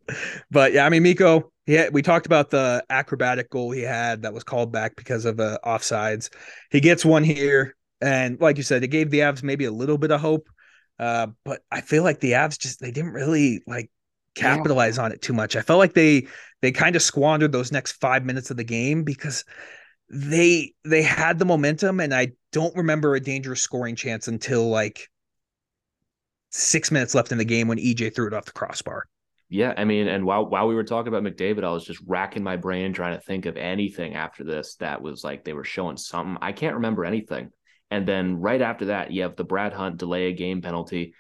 [0.50, 1.52] But yeah, I mean, Mikko.
[1.68, 5.40] yeah, we talked about the acrobatic goal he had that was called back because of
[5.40, 6.30] uh, offsides.
[6.72, 7.76] He gets one here.
[8.02, 10.50] And like you said, it gave the Avs maybe a little bit of hope.
[10.98, 13.92] Uh, but I feel like the Avs just, they didn't really like
[14.36, 15.04] capitalize yeah.
[15.04, 15.56] on it too much.
[15.56, 16.28] I felt like they,
[16.62, 19.44] they kind of squandered those next five minutes of the game because
[20.10, 25.10] they, they had the momentum and I don't remember a dangerous scoring chance until like
[26.50, 29.06] six minutes left in the game when EJ threw it off the crossbar.
[29.54, 32.42] Yeah, I mean, and while while we were talking about McDavid, I was just racking
[32.42, 35.98] my brain trying to think of anything after this that was like they were showing
[35.98, 36.38] something.
[36.42, 37.52] I can't remember anything.
[37.90, 41.16] And then right after that, you have the Brad Hunt delay a game penalty.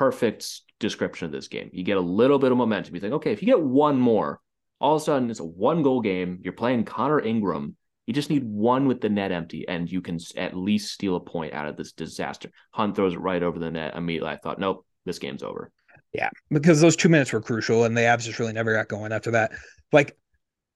[0.00, 1.68] Perfect description of this game.
[1.74, 2.94] You get a little bit of momentum.
[2.94, 4.40] You think, okay, if you get one more,
[4.80, 6.40] all of a sudden it's a one goal game.
[6.42, 7.76] You're playing Connor Ingram.
[8.06, 11.20] You just need one with the net empty, and you can at least steal a
[11.20, 12.50] point out of this disaster.
[12.70, 14.30] Hunt throws it right over the net immediately.
[14.30, 15.70] I thought, nope, this game's over.
[16.14, 19.12] Yeah, because those two minutes were crucial, and the Avs just really never got going
[19.12, 19.52] after that.
[19.92, 20.16] Like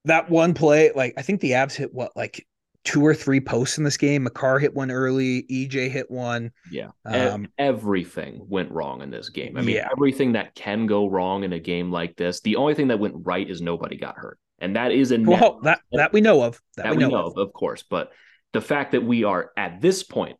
[0.04, 2.46] that one play, like I think the Avs hit what like
[2.84, 4.24] two or three posts in this game.
[4.24, 5.44] Makar hit one early.
[5.44, 6.52] EJ hit one.
[6.70, 6.90] Yeah.
[7.04, 9.56] Um, everything went wrong in this game.
[9.56, 9.88] I mean, yeah.
[9.90, 12.40] everything that can go wrong in a game like this.
[12.40, 15.60] The only thing that went right is nobody got hurt, and that is a well,
[15.62, 16.60] that that we know of.
[16.76, 17.82] That, that we, know, know of, of course.
[17.82, 18.12] But
[18.52, 20.36] the fact that we are at this point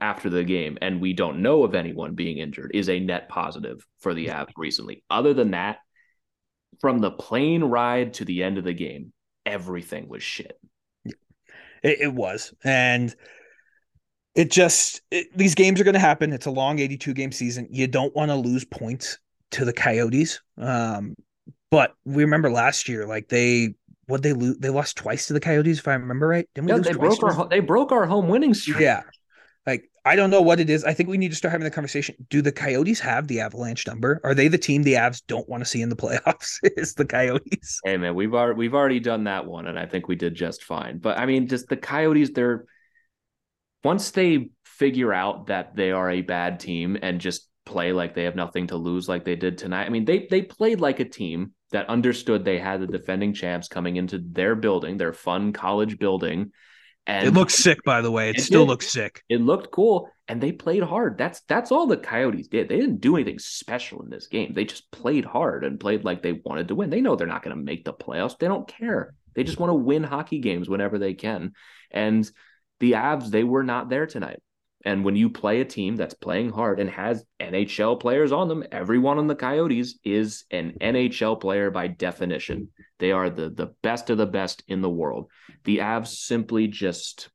[0.00, 3.86] after the game and we don't know of anyone being injured is a net positive
[4.00, 5.04] for the Avs recently.
[5.08, 5.78] Other than that,
[6.80, 9.12] from the plane ride to the end of the game,
[9.46, 10.58] everything was shit.
[11.82, 12.52] It, it was.
[12.64, 13.14] And
[14.34, 16.32] it just, it, these games are going to happen.
[16.32, 17.68] It's a long 82 game season.
[17.70, 19.18] You don't want to lose points
[19.52, 20.40] to the Coyotes.
[20.56, 21.14] Um,
[21.70, 23.74] but we remember last year, like they
[24.06, 26.48] what they lose they lost twice to the Coyotes, if I remember right.
[26.54, 28.80] Didn't we yeah, they broke our they broke our home winning streak.
[28.80, 29.02] Yeah.
[30.08, 30.84] I don't know what it is.
[30.84, 32.14] I think we need to start having the conversation.
[32.30, 34.22] Do the Coyotes have the Avalanche number?
[34.24, 36.56] Are they the team the Avs don't want to see in the playoffs?
[36.62, 37.78] is the Coyotes?
[37.84, 40.64] Hey man, we've already we've already done that one, and I think we did just
[40.64, 40.96] fine.
[40.96, 42.64] But I mean, just the Coyotes, they're
[43.84, 48.24] once they figure out that they are a bad team and just play like they
[48.24, 49.84] have nothing to lose, like they did tonight.
[49.84, 53.68] I mean, they they played like a team that understood they had the defending champs
[53.68, 56.50] coming into their building, their fun college building
[57.08, 58.28] and it looks sick, by the way.
[58.28, 58.70] It, it still did.
[58.70, 59.24] looks sick.
[59.30, 61.16] It looked cool, and they played hard.
[61.16, 62.68] That's that's all the Coyotes did.
[62.68, 64.52] They didn't do anything special in this game.
[64.52, 66.90] They just played hard and played like they wanted to win.
[66.90, 68.38] They know they're not going to make the playoffs.
[68.38, 69.14] They don't care.
[69.34, 71.52] They just want to win hockey games whenever they can.
[71.90, 72.30] And
[72.78, 74.40] the Avs, they were not there tonight.
[74.88, 78.64] And when you play a team that's playing hard and has NHL players on them,
[78.72, 82.70] everyone on the Coyotes is an NHL player by definition.
[82.98, 85.30] They are the the best of the best in the world.
[85.64, 87.28] The Avs simply just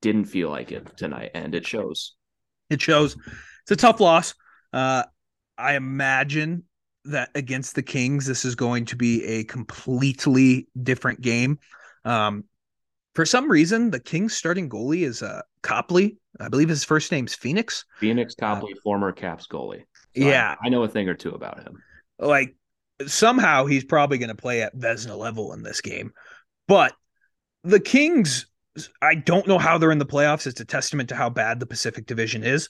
[0.00, 2.14] didn't feel like it tonight, and it shows.
[2.70, 3.16] It shows.
[3.62, 4.36] It's a tough loss.
[4.72, 5.02] Uh,
[5.58, 6.62] I imagine
[7.06, 11.58] that against the Kings, this is going to be a completely different game.
[12.04, 12.44] Um,
[13.16, 16.18] for some reason, the Kings starting goalie is uh, Copley.
[16.40, 17.84] I believe his first name's Pheonix.
[18.00, 19.84] Pheonix uh, Copley, uh, former Caps goalie.
[20.16, 21.82] So yeah, I, I, know a thing or two about him.
[22.18, 22.54] Like
[23.06, 26.12] somehow he's probably going to play at Vezina level in this game,
[26.68, 26.94] but
[27.62, 28.46] the Kings.
[29.00, 30.48] I don't know how they're in the playoffs.
[30.48, 32.68] It's a testament to how bad the Pacific Division is,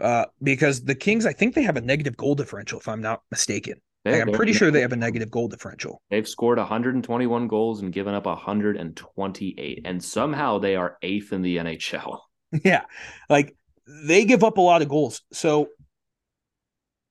[0.00, 1.26] uh, because the Kings.
[1.26, 3.80] I think they have a negative goal differential, if I'm not mistaken.
[4.04, 6.00] Like, I'm pretty sure they have a negative goal differential.
[6.10, 11.58] They've scored 121 goals and given up 128, and somehow they are eighth in the
[11.58, 12.18] NHL.
[12.64, 12.82] Yeah,
[13.28, 13.54] like
[13.86, 15.22] they give up a lot of goals.
[15.32, 15.68] So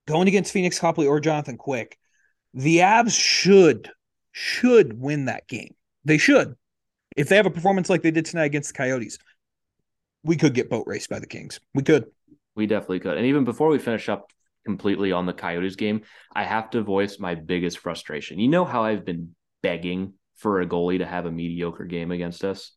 [0.08, 1.97] going against Pheonix Copley or Jonathan Quick,
[2.54, 3.89] the Avs should
[4.32, 5.75] should win that game.
[6.06, 6.56] They should.
[7.15, 9.17] If they have a performance like they did tonight against the Coyotes,
[10.23, 11.60] we could get boat raced by the Kings.
[11.73, 12.06] We could.
[12.56, 13.17] We definitely could.
[13.17, 14.32] And even before we finish up
[14.65, 16.02] completely on the Coyotes game,
[16.36, 18.39] I have to voice my biggest frustration.
[18.39, 22.43] You know how I've been begging for a goalie to have a mediocre game against
[22.43, 22.71] us?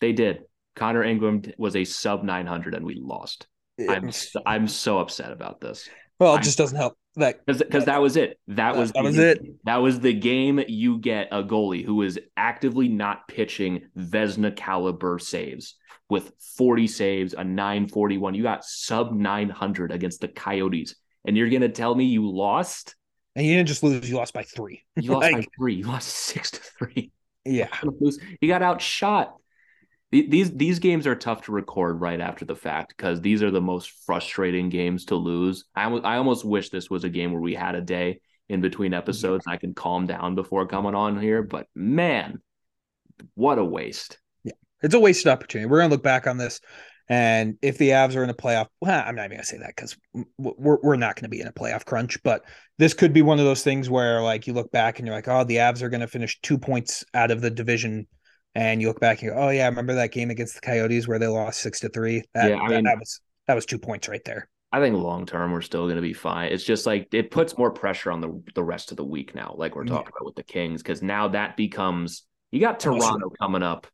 [0.00, 0.44] They did.
[0.74, 3.46] Connor Ingram was a sub 900 and we lost.
[3.88, 5.88] I'm so, I'm so upset about this.
[6.20, 6.96] Well, it just doesn't help.
[7.16, 8.40] That because that was it.
[8.48, 9.64] That was that the, was it.
[9.64, 15.20] That was the game you get a goalie who is actively not pitching Vezina caliber
[15.20, 15.76] saves
[16.10, 18.34] with 40 saves, a 941.
[18.34, 22.96] You got sub 900 against the Coyotes, and you're gonna tell me you lost?
[23.36, 24.82] And you didn't just lose; you lost by three.
[24.96, 25.74] You lost like, by three.
[25.74, 27.12] You lost six to three.
[27.44, 27.68] Yeah,
[28.40, 29.36] you got outshot.
[30.12, 33.60] These these games are tough to record right after the fact because these are the
[33.60, 35.64] most frustrating games to lose.
[35.74, 38.92] I I almost wish this was a game where we had a day in between
[38.92, 38.98] mm-hmm.
[38.98, 39.44] episodes.
[39.46, 39.54] Yeah.
[39.54, 42.40] I can calm down before coming on here, but man,
[43.34, 45.68] what a waste Yeah, it's a wasted opportunity.
[45.68, 46.60] We're gonna look back on this
[47.08, 49.74] And if the Avs are in a playoff, well, I'm not even gonna say that
[49.76, 49.96] because
[50.38, 52.22] we're we're not going to be in a playoff crunch.
[52.22, 52.44] But
[52.78, 55.28] this could be one of those things where like you look back and you're like,
[55.28, 58.06] oh, the Avs are going to finish two points out of the division,
[58.54, 61.06] and you look back and you go, oh yeah, remember that game against the Coyotes
[61.08, 62.22] where they lost six to three?
[62.34, 64.48] That, Yeah, I mean- that was that was two points right there.
[64.72, 66.50] I think long term we're still going to be fine.
[66.50, 69.54] It's just like it puts more pressure on the the rest of the week now,
[69.56, 69.92] like we're Yeah.
[69.92, 72.80] talking about with the Kings, because now that becomes you got.
[72.80, 73.86] Toronto coming up.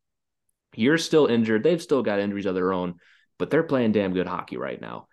[0.75, 1.65] You're still injured.
[1.65, 2.95] They've still got injuries of their own,
[3.39, 5.09] but they're playing damn good hockey right now.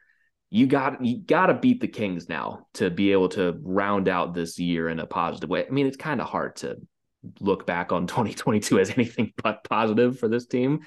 [0.50, 4.34] You got you got to beat the Kings now to be able to round out
[4.34, 5.66] this year in a positive way.
[5.66, 6.78] I mean, it's kind of hard to
[7.40, 10.80] look back on 2022 as anything but positive for this team,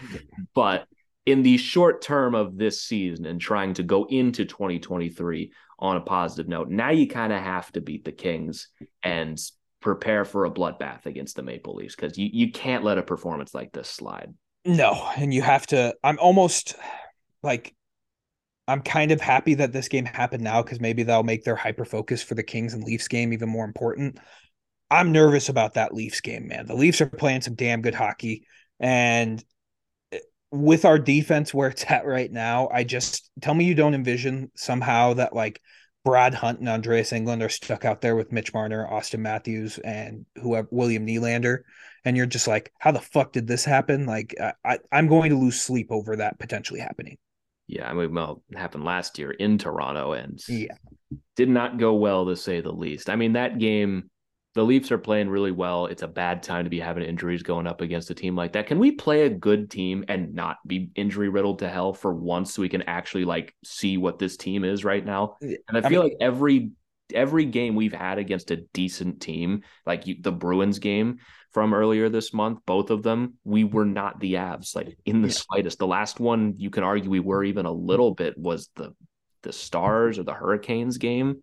[0.54, 0.86] but
[1.26, 6.00] in the short term of this season and trying to go into 2023 on a
[6.00, 8.68] positive note, now you kind of have to beat the Kings
[9.02, 9.40] and
[9.80, 13.54] prepare for a bloodbath against the Maple Leafs because you, you can't let a performance
[13.54, 14.32] like this slide.
[14.64, 15.94] No, and you have to.
[16.04, 16.74] I'm almost
[17.42, 17.74] like,
[18.68, 21.84] I'm kind of happy that this game happened now because maybe that'll make their hyper
[21.84, 24.18] focus for the Kings and Leafs game even more important.
[24.90, 26.66] I'm nervous about that Leafs game, man.
[26.66, 28.46] The Leafs are playing some damn good hockey,
[28.78, 29.42] and
[30.52, 34.50] with our defense where it's at right now, I just tell me you don't envision
[34.56, 35.60] somehow that like
[36.04, 40.26] Brad Hunt and Andreas Englund are stuck out there with Mitch Marner, Auston Matthews, and
[40.36, 41.60] whoever William Nylander
[42.04, 44.06] and you're just like, how the fuck did this happen?
[44.06, 47.18] Like, I, I'm going to lose sleep over that potentially happening.
[47.66, 50.74] Yeah, I mean, well, it happened last year in Toronto and Yeah,
[51.36, 53.08] did not go well to say the least.
[53.10, 54.10] I mean, that game,
[54.60, 55.86] the Leafs are playing really well.
[55.86, 58.66] It's a bad time to be having injuries going up against a team like that.
[58.66, 62.52] Can we play a good team and not be injury riddled to hell for once
[62.52, 65.36] so we can actually like see what this team is right now?
[65.40, 66.72] And I I feel mean- like every
[67.14, 71.20] every game we've had against a decent team, like you, the Bruins game
[71.52, 75.28] from earlier this month, both of them, we were not the Avs like in the
[75.28, 75.34] Yeah.
[75.34, 75.78] slightest.
[75.78, 78.92] The last one you can argue we were even a little bit was the
[79.42, 81.42] the Stars or the Hurricanes game.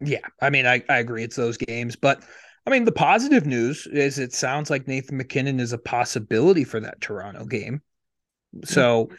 [0.00, 0.26] Yeah.
[0.40, 1.24] I mean, I I agree.
[1.24, 2.22] It's those games, but
[2.66, 6.80] I mean, the positive news is it sounds like Nathan MacKinnon is a possibility for
[6.80, 7.80] that Toronto game.
[8.64, 9.10] So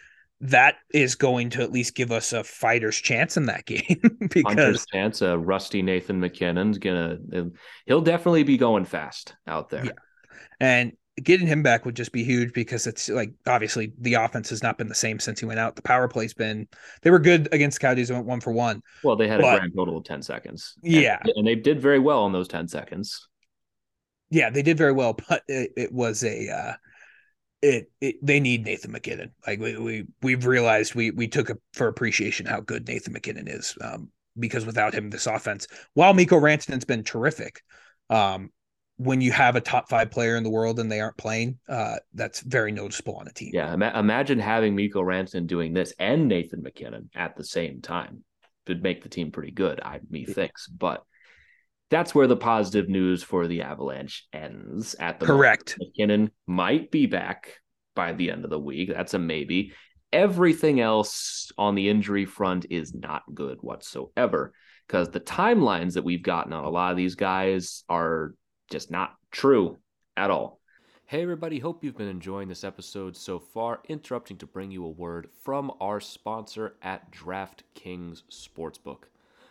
[0.41, 4.31] that is going to at least give us a fighter's chance in that game Hunter's
[4.31, 7.17] because chance, uh, rusty Nathan MacKinnon's gonna
[7.85, 9.85] he'll definitely be going fast out there.
[9.85, 9.91] Yeah.
[10.59, 10.91] and
[11.23, 14.77] getting him back would just be huge because it's like obviously the offense has not
[14.77, 15.75] been the same since he went out.
[15.75, 16.67] The power play's been
[17.01, 18.81] they were good against Coyotes went one for one.
[19.03, 20.75] Well, they had But- a grand total of 10 seconds.
[20.83, 21.19] And- Yeah.
[21.35, 23.27] And, they did very well in those 10 seconds.
[24.29, 26.73] Yeah, they did very well, but it, it was a uh
[27.63, 29.31] it, it they need Nathan MacKinnon.
[29.47, 33.47] Like we, we we've realized we we took a, for appreciation how good Nathan MacKinnon
[33.47, 33.75] is.
[33.81, 37.63] Um because without him this offense, while Mikko Rantanen's been terrific,
[38.11, 38.51] um
[38.97, 41.95] when you have a top five player in the world and they aren't playing, uh
[42.13, 43.51] that's very noticeable on a team.
[43.53, 43.73] Yeah.
[43.73, 48.23] Ima- imagine having Mikko Rantanen doing this and Nathan MacKinnon at the same time.
[48.67, 50.67] Would make the team pretty good, I me thinks.
[50.67, 51.03] But
[51.89, 55.39] that's where the positive news for the Avalanche ends at the moment.
[55.39, 55.77] Correct.
[55.79, 57.53] MacKinnon might be back
[57.95, 58.89] by the end of the week.
[58.89, 59.71] That's a maybe.
[60.11, 64.53] Everything else on the injury front is not good whatsoever
[64.87, 68.33] because the timelines that we've gotten on a lot of these guys are
[68.69, 69.77] just not true
[70.15, 70.59] at all.
[71.05, 73.79] Hey, everybody, hope you've been enjoying this episode so far.
[73.87, 79.03] Interrupting to bring you a word from our sponsor at DraftKings Sportsbook.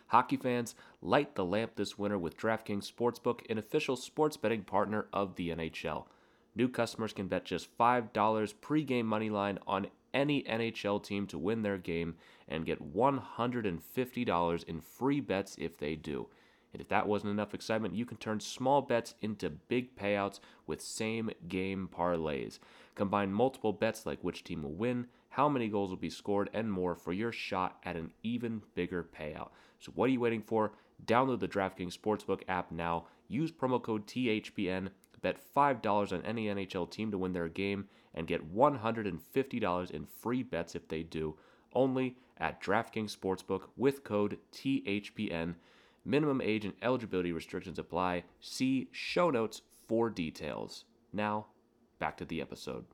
[0.09, 5.07] Hockey fans, light the lamp this winter with DraftKings Sportsbook, an official sports betting partner
[5.11, 6.05] of the NHL.
[6.55, 8.13] New customers can bet just $5
[8.61, 12.15] pregame money line on any NHL team to win their game
[12.47, 16.27] and get $150 in free bets if they do.
[16.73, 20.81] And if that wasn't enough excitement, you can turn small bets into big payouts with
[20.81, 22.59] same game parlays.
[22.95, 26.71] Combine multiple bets like which team will win, how many goals will be scored, and
[26.71, 29.49] more for your shot at an even bigger payout.
[29.79, 30.73] So, what are you waiting for?
[31.05, 33.05] Download the DraftKings Sportsbook app now.
[33.27, 34.89] Use promo code THPN.
[35.21, 40.43] Bet $5 on any NHL team to win their game and get $150 in free
[40.43, 41.35] bets if they do.
[41.73, 45.55] Only at DraftKings Sportsbook with code THPN.
[46.07, 48.23] Minimum age and eligibility restrictions apply.
[48.39, 50.85] See show notes for details.
[51.11, 51.47] Now,
[51.99, 52.85] back to the episode.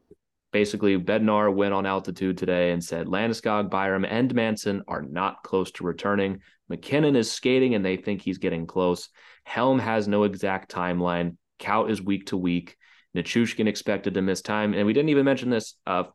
[0.51, 5.69] Basically, Bednar went on altitude today and said Landeskog, Byram, and Manson are not close
[5.73, 6.39] to returning.
[6.69, 9.09] MacKinnon is skating and they think he's getting close.
[9.43, 11.37] Helm has no exact timeline.
[11.59, 12.77] Kaut is week to week.
[13.15, 14.73] Nichushkin expected to miss time.
[14.73, 15.75] And we didn't even mention this.
[15.85, 16.05] Uh,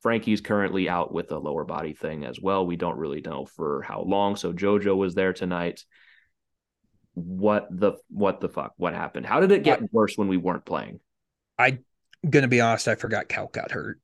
[0.00, 2.64] Frankie's currently out with a lower body thing as well.
[2.64, 4.36] We don't really know for how long.
[4.36, 5.84] So JoJo was there tonight.
[7.16, 8.74] What the what the fuck?
[8.76, 9.24] What happened?
[9.24, 11.00] How did it get worse when we weren't playing?
[11.58, 11.78] I
[12.28, 14.00] gonna be honest, I forgot Cal got hurt.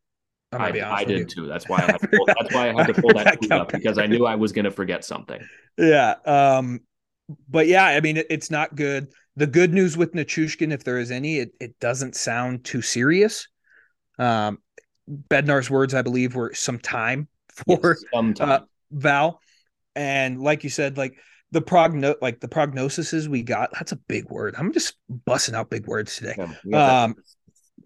[0.50, 1.46] I'm gonna I, be honest I did too.
[1.46, 3.98] That's why I had to pull, that's why I had to pull that up because
[3.98, 5.46] I knew I was going to forget something.
[5.78, 6.14] Yeah.
[6.24, 6.80] Um,
[7.48, 9.08] but yeah, I mean, it, it's not good.
[9.36, 13.48] The good news with Nichushkin, if there is any, it, it doesn't sound too serious.
[14.18, 14.58] Um,
[15.08, 18.50] Bednar's words, I believe, were some time for Yes, sometime.
[18.50, 18.60] uh,
[18.90, 19.40] Val.
[19.94, 21.16] And like you said, like
[21.52, 24.54] the progno like the prognoses we got, that's a big word.
[24.58, 26.34] I'm just busting out big words today.
[26.64, 27.02] Yeah.
[27.04, 27.14] Um,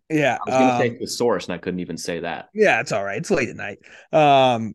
[0.09, 0.39] yeah.
[0.47, 2.49] I was going to um, say the source, and I couldn't even say that.
[2.55, 3.19] yeah, it's all right.
[3.19, 3.79] It's late at night.
[4.13, 4.75] Um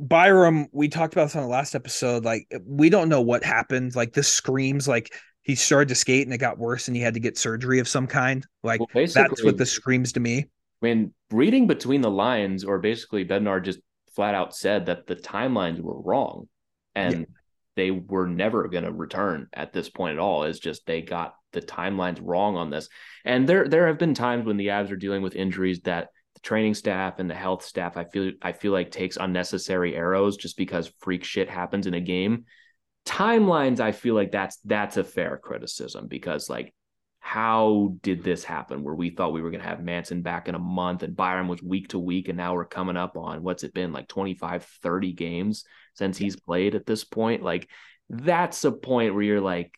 [0.00, 2.24] Byram, we talked about this on the last episode.
[2.24, 3.94] Like, we don't know what happened.
[3.94, 7.14] Like, this screams like he started to skate and it got worse and he had
[7.14, 8.44] to get surgery of some kind.
[8.64, 10.46] Like, Well, that's what this screams to me.
[10.80, 13.78] when reading between the lines, or basically Bednar just
[14.14, 16.48] flat out said that the timelines were wrong
[16.96, 17.26] and
[17.78, 20.42] they were never going to return at this point at all.
[20.42, 22.88] It's just they got the timelines wrong on this.
[23.24, 26.40] And there there have been times when the Avs are dealing with injuries that the
[26.40, 30.56] training staff and the health staff I feel I feel like takes unnecessary arrows just
[30.56, 32.46] because freak shit happens in a game.
[33.06, 36.74] Timelines, I feel like that's that's a fair criticism because like
[37.20, 40.56] how did this happen where we thought we were going to have Manson back in
[40.56, 43.62] a month and Byram was week to week and now we're coming up on what's
[43.62, 45.64] it been like 25 30 games
[45.98, 47.68] since he's played at this point like
[48.08, 49.74] that's a point where you're like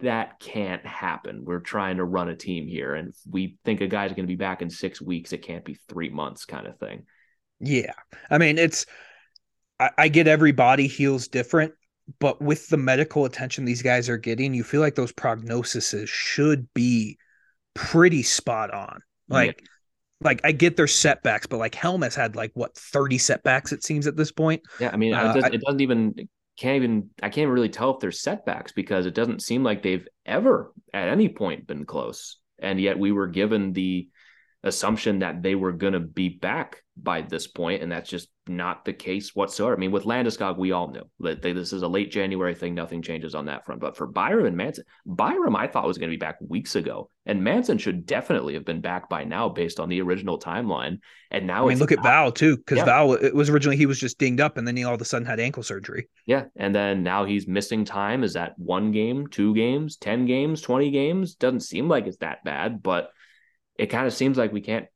[0.00, 3.86] that can't happen we're trying to run a team here and if we think a
[3.86, 6.78] guy's going to be back in 6 weeks it can't be 3 months kind of
[6.78, 7.04] thing
[7.60, 7.94] Yeah.
[8.30, 8.86] I mean, it's,
[9.80, 11.72] I, I get every body heals different,
[12.20, 16.72] but with the medical attention these guys are getting, you feel like those prognoses should
[16.74, 17.18] be
[17.74, 19.00] pretty spot on.
[19.28, 19.64] Like,
[20.20, 23.84] like I get their setbacks, but like Helm has had like what 30 setbacks, it
[23.84, 24.62] seems at this point.
[24.80, 27.94] Yeah, I mean, Uh, it, doesn't, it doesn't even can't even I can't really tell
[27.94, 32.38] if there's setbacks because it doesn't seem like they've ever at any point been close,
[32.58, 34.08] and yet we were given the
[34.64, 38.84] assumption that they were going to be back by this point, and that's just not
[38.84, 39.74] the case whatsoever.
[39.74, 42.74] I mean, with Landeskog, we all knew that they, this is a late January thing;
[42.74, 43.80] nothing changes on that front.
[43.80, 47.10] But for Byram and Manson, Byram, I thought was going to be back weeks ago,
[47.26, 50.98] and Manson should definitely have been back by now based on the original timeline.
[51.30, 52.02] And now, I mean, it's look at.
[52.02, 52.84] Val too, because Yeah.
[52.86, 55.04] Val it was originally he was just dinged up and then he all of a
[55.04, 56.08] sudden had ankle surgery.
[56.26, 56.44] Yeah.
[56.56, 58.24] And then now he's missing time.
[58.24, 61.34] Is that one game, two games, 10 games, 20 games?
[61.34, 63.10] Doesn't seem like it's that bad, but
[63.78, 64.86] it kind of seems like we can't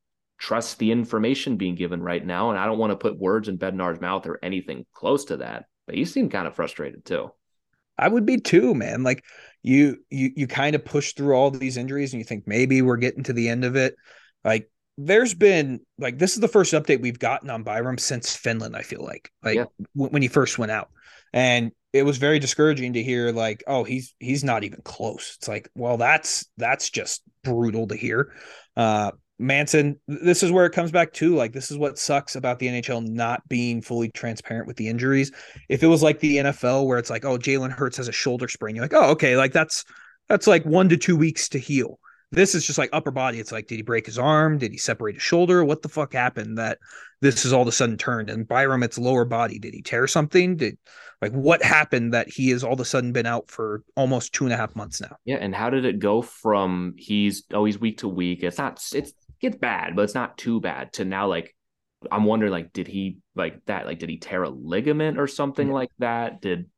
[0.43, 2.51] trust the information being given right now.
[2.51, 5.66] And I don't want to put words in Bednar's mouth or anything close to that,
[5.86, 7.30] but you seem kind of frustrated too.
[7.97, 9.05] I would be too, man.
[9.05, 9.24] Like
[9.62, 12.97] you you you kind of push through all these injuries and you think maybe we're
[12.97, 13.95] getting to the end of it.
[14.45, 14.68] Like
[14.99, 18.82] there's been like this is the first update we've gotten on Byram since Finland, I
[18.82, 19.30] feel like.
[19.45, 19.64] Like Yeah.
[19.95, 20.90] w- when he first went out.
[21.32, 25.36] And it was very discouraging to hear like, oh, he's he's not even close.
[25.38, 28.32] It's like, well, that's that's just brutal to hear.
[28.76, 29.12] Uh
[29.43, 32.68] Manson, this is where it comes back to like this is what sucks about the
[32.68, 35.32] NHL not being fully transparent with the injuries
[35.68, 38.49] if it was like the NFL where it's like, oh, Jalen Hurts has a shoulder
[38.49, 39.84] sprain, you're like, oh, okay, like that's
[40.28, 41.99] that's like one to two weeks to heal.
[42.30, 43.38] This is just like upper body.
[43.40, 44.57] It's like, did he break his arm?
[44.57, 45.64] Did he separate his shoulder?
[45.64, 46.78] What the fuck happened that
[47.20, 48.30] this is all of a sudden turned?
[48.30, 49.59] And Byram, it's lower body.
[49.59, 50.57] Did he tear something?
[50.57, 50.78] Did
[51.20, 54.45] like what happened that he has all of a sudden been out for almost two
[54.45, 55.14] and a half months now?
[55.26, 55.36] Yeah.
[55.36, 58.43] And how did it go from he's always week to week?
[58.43, 59.12] It's not, it's,
[59.43, 61.55] it's bad, but it's not too bad to now like,
[62.11, 63.86] I'm wondering like, did he like that?
[63.86, 65.74] Like, did he tear a ligament or something Yeah.
[65.74, 66.40] like that?
[66.40, 66.68] Did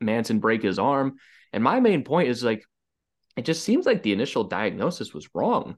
[0.00, 1.16] Manson break his arm?
[1.52, 2.64] And my main point is like,
[3.36, 5.76] it just seems like the initial diagnosis was wrong.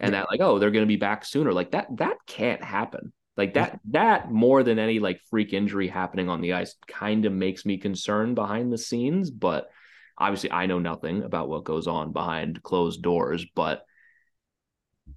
[0.00, 1.52] And that like, oh, they're going to be back sooner.
[1.52, 3.12] Like that, that can't happen.
[3.36, 7.32] Like that, that more than any like freak injury happening on the ice kind of
[7.32, 9.30] makes me concerned behind the scenes.
[9.30, 9.68] But
[10.16, 13.44] obviously, I know nothing about what goes on behind closed doors.
[13.54, 13.82] But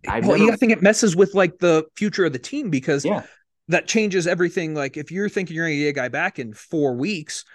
[0.07, 2.69] I've well, never, yeah, I think it messes with like the future of the team
[2.69, 3.23] because yeah,
[3.67, 4.73] that changes everything.
[4.73, 7.45] Like if you're thinking you're going to get a guy back in four weeks,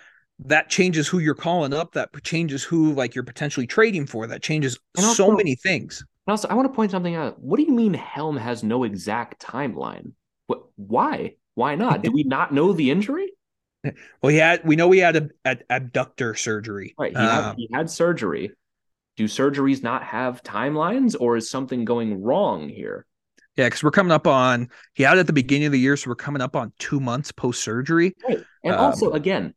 [0.40, 1.92] that changes who you're calling up.
[1.92, 4.26] That changes who like you're potentially trading for.
[4.26, 6.04] That changes And so many things.
[6.26, 7.40] And also, I want to point something out.
[7.40, 10.12] What do you mean Helm has no exact timeline?
[10.46, 10.64] What?
[10.76, 11.34] Why?
[11.54, 12.02] Why not?
[12.02, 13.30] Do we not know the injury?
[14.20, 16.94] Well, he had we know he had a, a abductor surgery.
[16.98, 17.12] Right.
[17.12, 18.50] He, had, Um, he had surgery.
[19.16, 23.06] Do surgeries not have timelines, or is something going wrong here?
[23.56, 25.96] yeah, because we're coming up on he had it at the beginning of the year,
[25.96, 28.14] so we're coming up on two months post surgery.
[28.28, 28.44] Right.
[28.62, 29.54] And Um, also, again,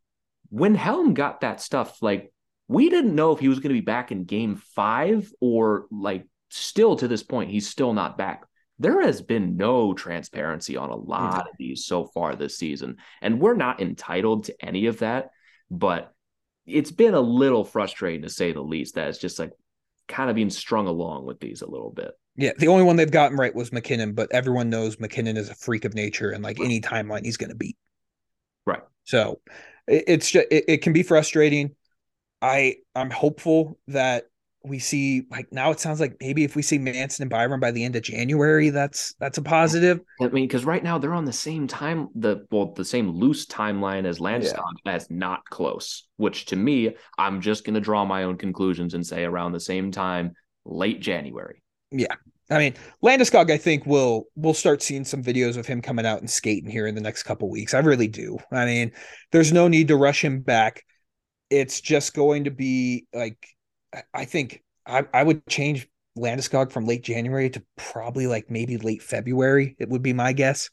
[0.50, 2.32] when Helm got that stuff, like
[2.68, 6.26] we didn't know if he was going to be back in Game Five or like
[6.50, 8.46] still to this point, he's still not back.
[8.82, 13.42] There has been no transparency on a lot of these so far this season, and
[13.42, 15.32] we're not entitled to any of that.
[15.70, 16.14] But
[16.70, 18.96] it's been a little frustrating to say the least.
[18.96, 19.52] That it's just like
[20.08, 22.12] kind of being strung along with these a little bit.
[22.36, 25.56] Yeah, the only one they've gotten right was MacKinnon, but everyone knows MacKinnon is a
[25.56, 27.78] freak of nature, and like any timeline, he's going to beat.
[28.66, 28.82] Right.
[29.04, 29.42] So
[29.88, 31.76] it, it's just it, it can be frustrating.
[32.42, 34.29] I I'm hopeful that
[34.64, 37.72] we see like now it sounds like maybe if we see Manson and Byram by
[37.72, 40.02] the end of January, that's that's a positive.
[40.22, 43.46] I mean, because right now they're on the same time, the well, the same loose
[43.46, 44.94] timeline as Landeskog yeah.
[44.94, 46.08] as not close.
[46.18, 49.60] Which to me, I'm just going to draw my own conclusions and say around the
[49.60, 50.34] same time,
[50.66, 51.62] late January.
[51.92, 52.16] Yeah,
[52.52, 56.20] I mean, Landeskog, I think will we'll start seeing some videos of him coming out
[56.20, 57.74] and skating here in the next couple weeks.
[57.74, 58.40] I really do.
[58.52, 58.92] I mean,
[59.32, 60.84] there's no need to rush him back.
[61.50, 63.38] It's just going to be like
[64.14, 65.88] I think I, I would change
[66.18, 69.76] Landeskog from late January to probably like maybe late February.
[69.80, 70.70] It would be my guess,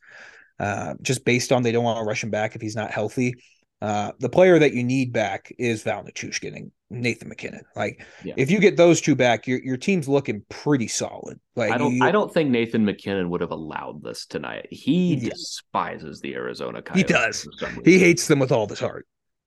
[0.58, 3.34] uh, just based on they don't want to rush him back if he's not healthy.
[3.82, 7.60] Uh, the player that you need back is Val Nichushkin and Nathan MacKinnon.
[7.76, 8.32] Like, yeah.
[8.36, 11.38] if you get those two back, your your team's looking pretty solid.
[11.56, 14.66] Like, I don't you, I don't think Nathan MacKinnon would have allowed this tonight.
[14.70, 15.28] He yeah.
[15.28, 17.02] despises the Arizona Coyotes.
[17.02, 17.48] He does.
[17.84, 19.06] He hates them with all his heart.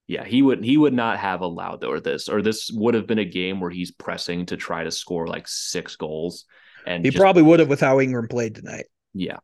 [0.10, 3.20] Yeah, he would he would not have allowed or this or this would have been
[3.20, 6.46] a game where he's pressing to try to score like six goals.
[6.88, 8.86] And he just, probably would have with how Ingram played tonight.
[9.14, 9.38] Yeah.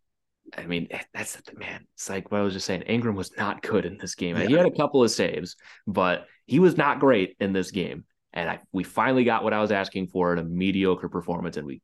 [0.57, 1.85] I mean, eh, that's the man.
[1.93, 2.81] It's like what I was just saying.
[2.81, 4.37] Ingram was not good in this game.
[4.37, 4.47] Yeah.
[4.47, 5.55] He had a couple of saves,
[5.85, 8.05] but he was not great in this game.
[8.33, 11.67] And I, we finally got what I was asking for in a mediocre performance, and
[11.67, 11.83] we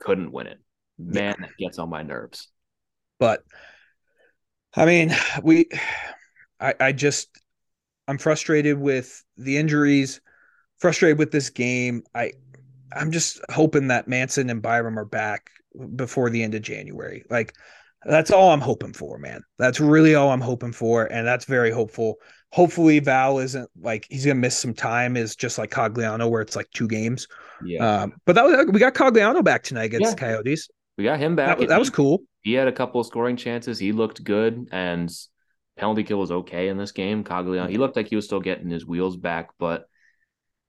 [0.00, 0.58] couldn't win it.
[0.98, 1.46] Man, yeah.
[1.46, 2.48] that gets on my nerves.
[3.18, 3.42] But
[4.74, 5.68] I mean, we,
[6.58, 7.28] I, I just,
[8.08, 10.20] I'm frustrated with the injuries,
[10.78, 12.02] frustrated with this game.
[12.14, 12.32] I,
[12.94, 15.50] I'm just hoping that Manson and Byram are back
[15.96, 17.24] before the end of January.
[17.30, 17.54] Like,
[18.04, 19.42] that's all I'm hoping for, man.
[19.58, 22.16] That's really all I'm hoping for, and that's very hopeful.
[22.52, 25.16] Hopefully, Val isn't like he's gonna miss some time.
[25.16, 27.28] Is just like Cogliano, where it's like two games.
[27.64, 28.02] Yeah.
[28.02, 30.10] Um, but that was we got Cogliano back tonight against yeah.
[30.10, 30.68] the Coyotes.
[30.98, 31.58] We got him back.
[31.58, 32.22] That, that was cool.
[32.42, 33.78] He had a couple of scoring chances.
[33.78, 35.10] He looked good, and
[35.76, 37.24] penalty kill was okay in this game.
[37.24, 37.80] Cogliano, he mm-hmm.
[37.80, 39.86] looked like he was still getting his wheels back, but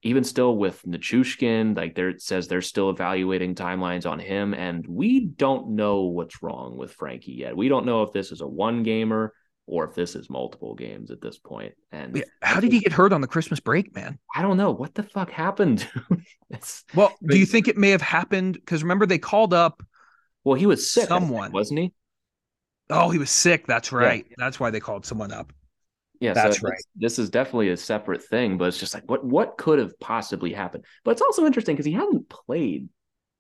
[0.04, 4.86] even still with Nichushkin, like there it says they're still evaluating timelines on him, and
[4.88, 7.56] we don't know what's wrong with Frankie yet.
[7.56, 9.34] We don't know if this is a one gamer
[9.66, 11.74] or if this is multiple games at this point.
[11.92, 14.20] And yeah, how did he get hurt on the Christmas break, man?
[14.36, 14.72] I don't know.
[14.72, 15.88] What the fuck happened?
[16.96, 18.56] well, do you think it may have happened?
[18.56, 19.82] Because remember they called up.
[20.44, 21.08] Well, he was sick.
[21.08, 21.94] Someone think, wasn't he?
[22.94, 23.68] Oh, he was sick.
[23.68, 24.26] That's right.
[24.30, 24.36] Yeah.
[24.38, 25.52] That's why they called someone up.
[26.20, 26.82] Yeah, that's so right.
[26.96, 30.54] This is definitely a separate thing, but it's just like what what could have possibly
[30.54, 30.86] happened.
[31.04, 32.88] But it's also interesting because he hasn't played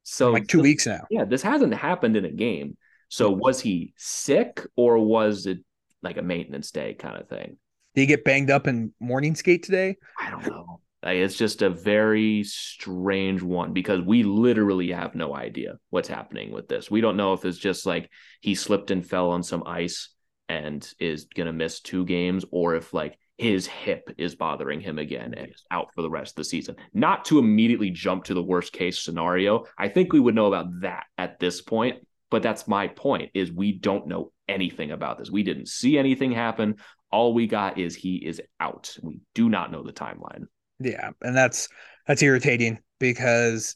[0.03, 1.05] so like two this, weeks now.
[1.09, 2.75] Yeah, this hasn't happened in a game.
[3.07, 5.59] So was he sick or was it
[6.01, 7.57] like a maintenance day kind of thing?
[7.95, 9.95] Did he get banged up in morning skate today?
[10.19, 10.81] I don't know.
[11.03, 16.51] Like, it's just a very strange one because we literally have no idea what's happening
[16.51, 16.89] with this.
[16.89, 18.09] We don't know if it's just like
[18.41, 20.09] he slipped and fell on some ice
[20.47, 24.99] and is going to miss two games or if like his hip is bothering him
[24.99, 26.75] again and is out for the rest of the season.
[26.93, 29.65] Not to immediately jump to the worst case scenario.
[29.77, 33.51] I think we would know about that at this point, but that's my point is
[33.51, 35.31] we don't know anything about this.
[35.31, 36.75] We didn't see anything happen.
[37.11, 38.95] All we got is he is out.
[39.01, 40.45] We do not know the timeline.
[40.79, 41.69] Yeah, and that's
[42.07, 43.75] that's irritating because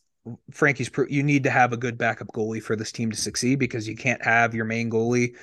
[0.51, 3.87] Frankie's you need to have a good backup goalie for this team to succeed because
[3.87, 5.35] you can't have your main goalie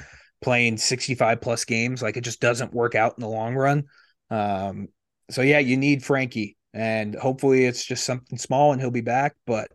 [0.43, 2.03] playing 65 plus games.
[2.03, 3.85] Like it just doesn't work out in the long run.
[4.31, 4.89] Um,
[5.31, 9.35] so yeah, you need Frankie, and hopefully it's just something small and he'll be back.
[9.47, 9.69] But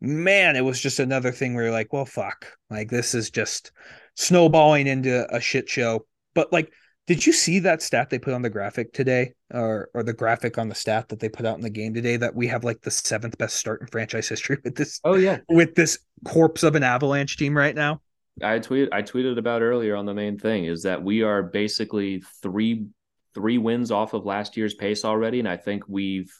[0.00, 3.72] man, it was just another thing where you're like, well, fuck, like this is just
[4.14, 6.06] snowballing into a shit show.
[6.34, 6.72] But like,
[7.08, 10.58] did you see that stat they put on the graphic today, or or the graphic
[10.58, 12.82] on the stat that they put out in the game today that we have like
[12.82, 15.00] the seventh best start in franchise history with this?
[15.04, 18.02] Oh yeah, with this corpse of an Avalanche team right now.
[18.42, 22.22] I tweeted I tweeted about earlier on the main thing is that we are basically
[22.42, 22.86] three
[23.34, 26.30] three wins off of last year's pace already, and I think we've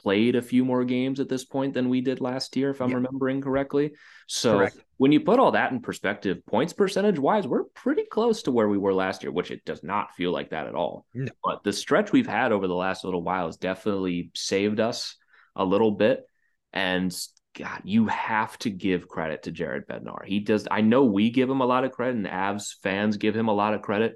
[0.00, 2.90] played a few more games at this point than we did last year, if I'm
[2.90, 2.96] yeah.
[2.96, 3.92] remembering correctly.
[4.26, 4.78] So Correct.
[4.96, 8.68] when you put all that in perspective, points percentage wise, we're pretty close to where
[8.68, 11.06] we were last year, which it does not feel like that at all.
[11.14, 11.30] No.
[11.44, 15.16] But the stretch we've had over the last little while has definitely saved us
[15.54, 16.24] a little bit.
[16.72, 17.14] And
[17.54, 20.24] God, you have to give credit to Jared Bednar.
[20.24, 20.66] He does.
[20.70, 23.54] I know we give him a lot of credit, and Avs fans give him a
[23.54, 24.14] lot of credit.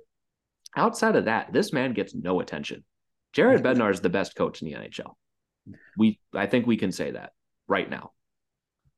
[0.77, 2.85] Outside of that, this man gets no attention.
[3.33, 5.15] Jared Bednar is the best coach in the NHL.
[5.97, 7.33] We, I think, we can say that
[7.69, 8.13] right now.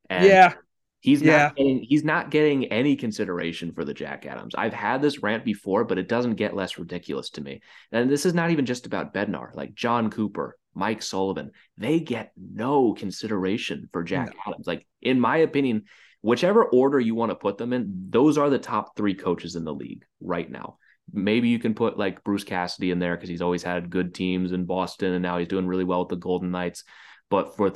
[0.09, 0.53] And yeah,
[1.01, 1.37] he's yeah.
[1.37, 4.55] not getting he's not getting any consideration for the Jack Adams.
[4.55, 7.61] I've had this rant before, but it doesn't get less ridiculous to me.
[7.91, 9.53] And this is not even just about Bednar.
[9.53, 11.51] Like Jon Cooper, Mike Sullivan.
[11.77, 14.41] They get no consideration for Jack no.
[14.47, 14.67] Adams.
[14.67, 15.83] Like, in my opinion,
[16.21, 19.63] whichever order you want to put them in, those are the top three coaches in
[19.63, 20.77] the league right now.
[21.11, 24.51] Maybe you can put like Bruce Cassidy in there because he's always had good teams
[24.51, 26.83] in Boston and now he's doing really well with the Golden Knights.
[27.29, 27.71] But for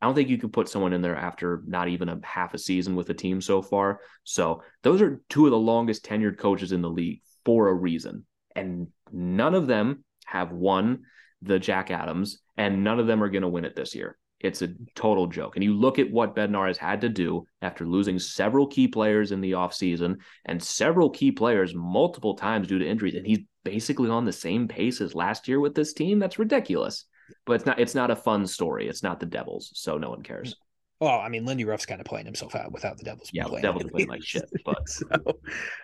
[0.00, 2.58] I don't think you can put someone in there after not even a half a
[2.58, 4.00] season with the team so far.
[4.22, 8.24] So those are two of the longest tenured coaches in the league for a reason.
[8.54, 11.04] And none of them have won
[11.42, 14.16] the Jack Adams, and none of them are going to win it this year.
[14.40, 15.56] It's a total joke.
[15.56, 19.32] And you look at what Bednar has had to do after losing several key players
[19.32, 24.10] in the offseason and several key players multiple times due to injuries, and he's basically
[24.10, 26.18] on the same pace as last year with this team.
[26.18, 27.04] That's ridiculous
[27.44, 28.88] but it's not it's not a fun story.
[28.88, 30.56] It's not the Devils, so no one cares.
[31.00, 33.30] Well, I mean, Lindy Ruff's kind of playing himself out without the Devils.
[33.32, 34.44] Yeah, playing Devils playing like shit.
[34.64, 35.06] But, so,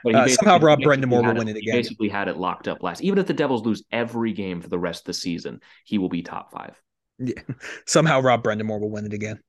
[0.03, 1.77] but uh, somehow Rob Brind'Amour will win it again.
[1.77, 3.01] basically had it locked up last.
[3.01, 6.09] Even if the Devils lose every game for the rest of the season, he will
[6.09, 6.81] be top five.
[7.19, 7.41] Yeah,
[7.87, 9.41] somehow Rob Brind'Amour will win it again.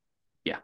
[0.43, 0.57] Yeah,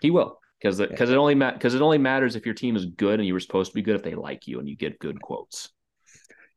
[0.00, 1.16] he will because because yeah.
[1.16, 3.40] it only because ma- it only matters if your team is good and you were
[3.40, 5.70] supposed to be good if they like you and you get good quotes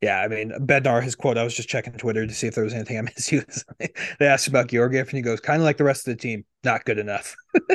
[0.02, 2.64] yeah, I mean, Bednar, his quote, I was just checking Twitter to see if there
[2.64, 3.34] was anything I missed.
[4.20, 6.46] They asked about Georgiev, and he goes, kind of like the rest of the team,
[6.64, 7.36] not good enough.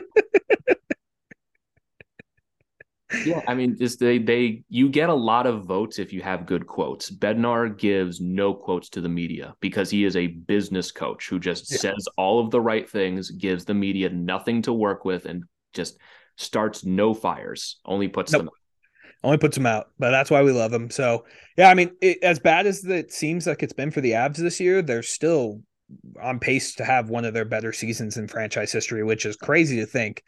[3.25, 6.47] yeah, I mean, just they, they, you get a lot of votes if you have
[6.47, 7.11] good quotes.
[7.11, 11.71] Bednar gives no quotes to the media because he is a business coach who just
[11.71, 11.79] yeah.
[11.79, 15.99] says all of the right things, gives the media nothing to work with, and just
[16.37, 18.43] starts no fires, only puts nope.
[18.43, 18.51] them
[19.23, 20.91] only puts them out, but that's why we love him.
[20.91, 21.25] So
[21.57, 24.37] yeah, I mean, it, as bad as it seems like it's been for the Avs
[24.37, 25.61] this year, they're still
[26.23, 29.81] on pace to have one of their better seasons in franchise history, which is crazy
[29.81, 30.23] to think.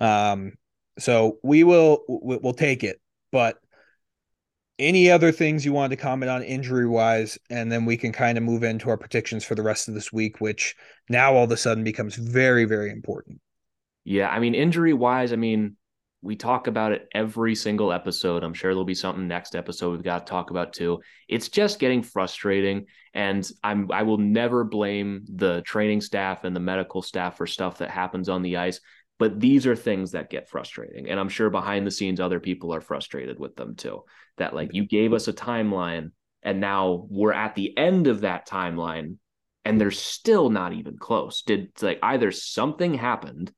[0.00, 0.54] Um,
[0.98, 3.00] so we will we'll take it.
[3.30, 3.58] But
[4.78, 8.36] any other things you wanted to comment on injury wise, and then we can kind
[8.36, 10.74] of move into our predictions for the rest of this week, which
[11.08, 13.40] now all of a sudden becomes very very important.
[14.04, 15.76] Yeah, I mean, injury wise, I mean,
[16.22, 18.44] we talk about it every single episode.
[18.44, 21.00] I'm sure there'll be something next episode we've got to talk about too.
[21.28, 26.60] It's just getting frustrating, and I'm I will never blame the training staff and the
[26.60, 28.80] medical staff for stuff that happens on the ice.
[29.22, 32.74] But these are things that get frustrating, and I'm sure behind the scenes other people
[32.74, 34.02] are frustrated with them too.
[34.38, 36.10] That like you gave us a timeline,
[36.42, 39.18] and now we're at the end of that timeline,
[39.64, 41.42] and they're still not even close.
[41.42, 43.52] Did like either something happened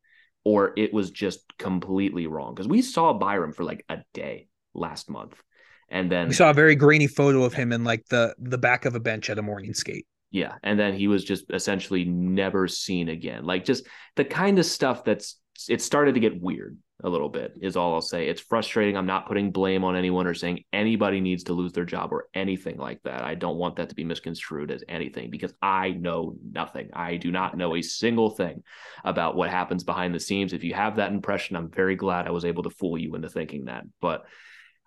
[0.45, 2.55] or it was just completely wrong.
[2.55, 5.43] Because we saw Byram for like a day last month.
[5.89, 8.85] And then we saw a very grainy photo of him in like the the back
[8.85, 10.07] of a bench at a morning skate.
[10.31, 10.57] Yeah.
[10.63, 13.45] And then he was just essentially never seen again.
[13.45, 13.87] Like just
[14.17, 17.95] the kind of stuff that's it started to get weird a little bit is all
[17.95, 18.29] I'll say.
[18.29, 18.97] It's frustrating.
[18.97, 22.29] I'm not putting blame on anyone or saying anybody needs to lose their job or
[22.35, 23.23] anything like that.
[23.23, 26.91] I don't want that to be misconstrued as anything because I know nothing.
[26.93, 28.63] I do not know a single thing
[29.05, 30.53] about what happens behind the scenes.
[30.53, 33.29] If you have that impression, I'm very glad I was able to fool you into
[33.29, 33.85] thinking that.
[34.01, 34.25] But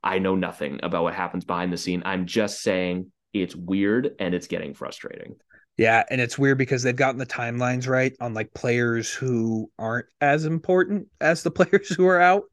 [0.04, 2.04] I know nothing about what happens behind the scene.
[2.06, 5.36] I'm just saying it's weird and it's getting frustrating.
[5.78, 10.08] Yeah, and it's weird because they've gotten the timelines right on like players who aren't
[10.20, 12.44] as important as the players who are out.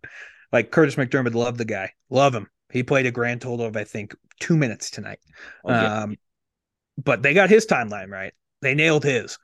[0.53, 2.49] Like Curtis McDermott, love the guy, love him.
[2.71, 5.19] He played a grand total of I think two minutes tonight.
[5.65, 6.03] Oh, yeah.
[6.03, 6.17] Um,
[7.03, 8.33] but they got his timeline right.
[8.63, 9.39] They nailed his.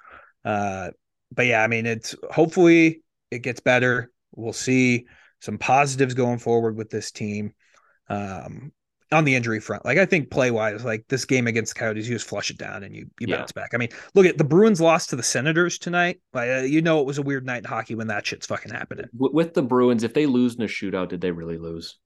[0.45, 0.91] Uh,
[1.33, 4.11] but yeah, I mean, it's hopefully it gets better.
[4.35, 5.07] We'll see
[5.41, 7.55] some positives going forward with this team.
[8.09, 8.73] Um,
[9.13, 9.85] on the injury front.
[9.85, 12.59] Like I think play wise, like this game against the Coyotes, you just flush it
[12.59, 13.39] down and you you yeah.
[13.39, 13.71] bounce back.
[13.75, 16.21] I mean, look at the Bruins lost to the Senators tonight.
[16.33, 18.73] Like, uh, you know, it was a weird night in hockey when that shit's fucking
[18.73, 19.07] happening.
[19.13, 21.99] With the Bruins, if they lose in a shootout, did they really lose?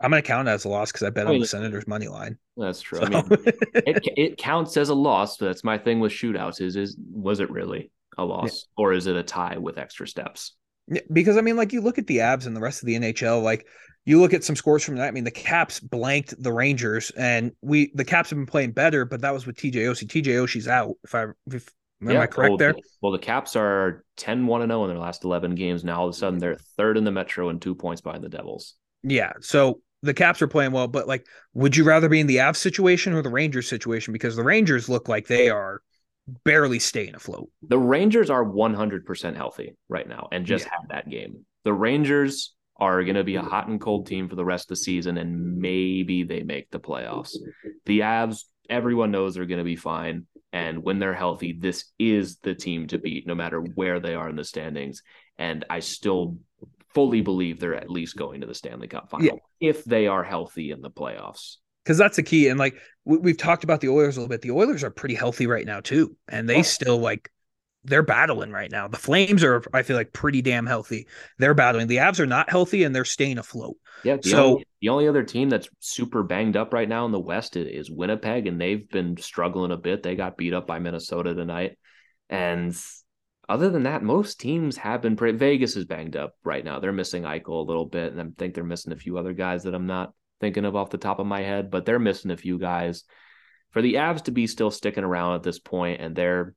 [0.00, 1.86] I'm gonna count it as a loss because I bet I mean, on the Senators
[1.86, 2.38] money line.
[2.56, 2.98] That's true.
[3.00, 3.06] So.
[3.06, 5.36] I mean, it, it counts as a loss.
[5.36, 6.60] But that's my thing with shootouts.
[6.60, 8.82] Is is was it really a loss yeah.
[8.82, 10.54] or is it a tie with extra steps?
[11.12, 13.42] Because I mean, like you look at the Avs and the rest of the NHL,
[13.42, 13.66] like
[14.04, 15.08] you look at some scores from that.
[15.08, 19.04] I mean, the Caps blanked the Rangers, and we the Caps have been playing better,
[19.04, 20.06] but that was with TJ Oshie.
[20.06, 20.94] TJ Oshie's out.
[21.04, 21.70] If I if
[22.02, 22.74] am yeah, I correct well, there?
[23.00, 25.84] Well, the Caps are 10 1 0 in their last 11 games.
[25.84, 28.28] Now all of a sudden they're third in the Metro and two points behind the
[28.28, 28.74] Devils.
[29.02, 29.32] Yeah.
[29.40, 32.56] So the Caps are playing well, but like, would you rather be in the Avs
[32.56, 34.12] situation or the Rangers situation?
[34.12, 35.80] Because the Rangers look like they are
[36.44, 37.50] barely staying afloat.
[37.62, 40.72] The Rangers are 100% healthy right now and just yeah.
[40.72, 41.44] had that game.
[41.64, 44.68] The Rangers are going to be a hot and cold team for the rest of
[44.70, 47.36] the season, and maybe they make the playoffs.
[47.86, 50.26] The Avs, everyone knows they're going to be fine.
[50.52, 54.28] And when they're healthy, this is the team to beat, no matter where they are
[54.28, 55.02] in the standings.
[55.36, 56.38] And I still
[56.94, 59.68] fully believe they're at least going to the Stanley Cup final yeah.
[59.68, 61.56] if they are healthy in the playoffs.
[61.84, 62.48] because that's the key.
[62.48, 64.42] And like we, have talked about the Oilers a little bit.
[64.42, 66.62] The Oilers are pretty healthy right now too, and they oh.
[66.62, 67.30] still like
[67.84, 68.88] they're battling right now.
[68.88, 71.06] The Flames are, I feel like, pretty damn healthy.
[71.38, 71.86] They're battling.
[71.86, 73.76] The Avs are not healthy and they're staying afloat.
[74.02, 74.16] Yeah.
[74.16, 77.20] The so only, the only other team that's super banged up right now in the
[77.20, 80.02] West is Winnipeg, and they've been struggling a bit.
[80.02, 81.78] They got beat up by Minnesota tonight,
[82.28, 82.76] and
[83.48, 85.36] other than that, most teams have been pretty.
[85.36, 86.80] Vegas is banged up right now.
[86.80, 89.64] They're missing Eichel a little bit, and I think they're missing a few other guys
[89.64, 92.36] that I'm not thinking of off the top of my head, but they're missing a
[92.36, 93.04] few guys.
[93.70, 96.54] For the Avs to be still sticking around at this point, and they're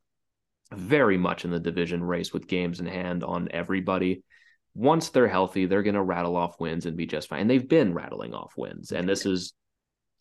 [0.73, 4.23] very much in the division race with games in hand on everybody.
[4.75, 7.41] Once they're healthy, they're going to rattle off wins and be just fine.
[7.41, 8.91] And they've been rattling off wins.
[8.91, 9.53] And this is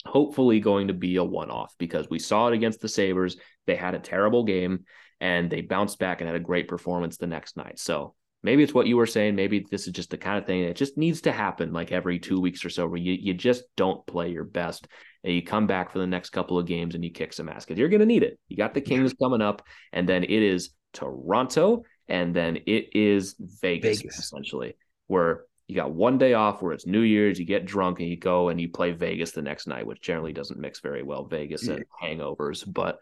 [0.06, 3.36] hopefully going to be a one off because we saw it against the Sabres.
[3.66, 4.84] They had a terrible game
[5.20, 7.78] and they bounced back and had a great performance the next night.
[7.78, 9.34] So maybe it's what you were saying.
[9.34, 12.18] Maybe this is just the kind of thing that just needs to happen like every
[12.18, 14.86] two weeks or so where you, you just don't play your best
[15.26, 17.64] and you come back for the next couple of games and you kick some ass
[17.64, 18.38] because you're going to need it.
[18.46, 19.60] You got the Kings coming up,
[19.92, 24.18] and then it is Toronto, and then it is Vegas, Vegas.
[24.20, 24.76] essentially,
[25.08, 28.16] where you got one day off where it's New Year's, you get drunk and you
[28.16, 31.66] go and you play Vegas the next night, which generally doesn't mix very well, Vegas
[31.66, 32.62] and hangovers.
[32.72, 33.00] But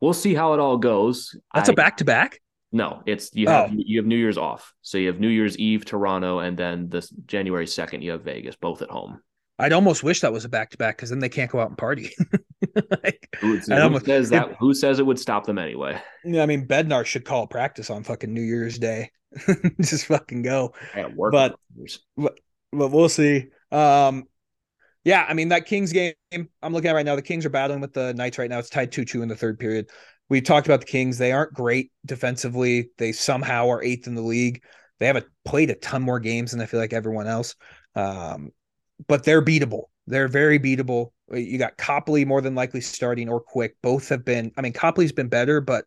[0.00, 1.38] we'll see how it all goes.
[1.54, 2.40] That's I, a back to back.
[2.72, 3.74] No, it's you have oh.
[3.76, 4.74] you have New Year's off.
[4.82, 8.56] So you have New Year's Eve Toronto and then this January 2nd you have Vegas
[8.56, 9.20] both at home.
[9.58, 11.68] I'd almost wish that was a back to back because then they can't go out
[11.68, 12.14] and party.
[13.02, 14.50] like, who, almost, says that?
[14.50, 16.00] It, who says it would stop them anyway?
[16.24, 19.10] Yeah, I mean Bednar should call practice on fucking New Year's Day.
[19.80, 20.74] Just fucking go.
[21.30, 21.56] but,
[22.16, 22.38] but
[22.72, 23.46] but we'll see.
[23.72, 24.24] Um,
[25.04, 27.16] yeah, I mean that Kings game I'm looking at right now.
[27.16, 28.58] The Kings are battling with the Knights right now.
[28.58, 29.88] It's tied two two in the third period.
[30.28, 31.16] We talked about the Kings.
[31.16, 32.90] They aren't great defensively.
[32.98, 34.62] They somehow are eighth in the league.
[34.98, 37.54] They haven't played a ton more games than I feel like everyone else.
[37.94, 38.50] Um,
[39.06, 39.84] but they're beatable.
[40.06, 41.10] They're very beatable.
[41.32, 43.76] Uh, you got Copley more than likely starting or Quick.
[43.82, 44.52] Both have been.
[44.56, 45.84] I mean, Copley's been better, but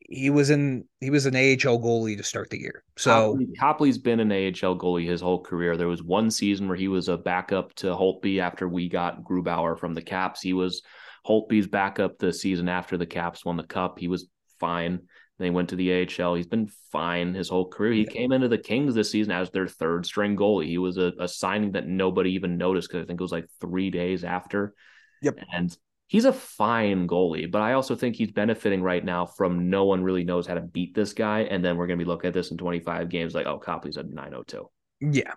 [0.00, 2.82] he was in he was an AHL goalie to start the year.
[2.96, 5.76] So Copley, Copley's been an AHL goalie his whole career.
[5.76, 9.78] There was one season where he was a backup to Holtby after we got Grubauer
[9.78, 10.40] from the Caps.
[10.40, 10.82] He was
[11.26, 13.98] Holtby's backup the season after the Caps won the cup.
[13.98, 14.28] He was
[14.60, 15.00] fine.
[15.38, 16.34] Then he went to the AHL.
[16.34, 17.92] He's been fine his whole career.
[17.92, 18.10] He yeah.
[18.10, 20.68] came into the Kings this season as their third string goalie.
[20.68, 23.48] He was a, a signing that nobody even noticed because I think it was like
[23.60, 24.74] three days after.
[25.22, 25.40] Yep.
[25.52, 25.76] And
[26.06, 30.04] he's a fine goalie, but I also think he's benefiting right now from no one
[30.04, 31.40] really knows how to beat this guy.
[31.40, 33.96] And then we're going to be looking at this in 25 games like, oh, Copley's
[33.96, 34.70] a 902.
[35.00, 35.32] Yeah.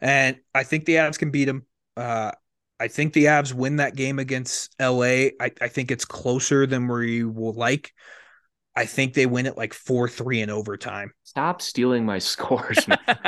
[0.00, 1.66] And I think the Avs can beat him.
[1.96, 2.32] Uh,
[2.80, 5.28] I think the Avs win that game against LA.
[5.40, 7.92] I, I think it's closer than we will like.
[8.74, 11.12] I think they win it like four three in overtime.
[11.24, 12.78] Stop stealing my scores.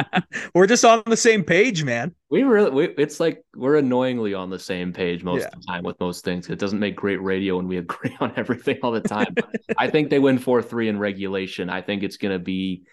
[0.55, 2.15] we're just on the same page, man.
[2.31, 5.49] We really, we, it's like we're annoyingly on the same page most yeah.
[5.49, 6.49] of the time with most things.
[6.49, 9.35] It doesn't make great radio when we agree on everything all the time.
[9.77, 11.69] I think they win four three in regulation.
[11.69, 12.85] I think it's going to be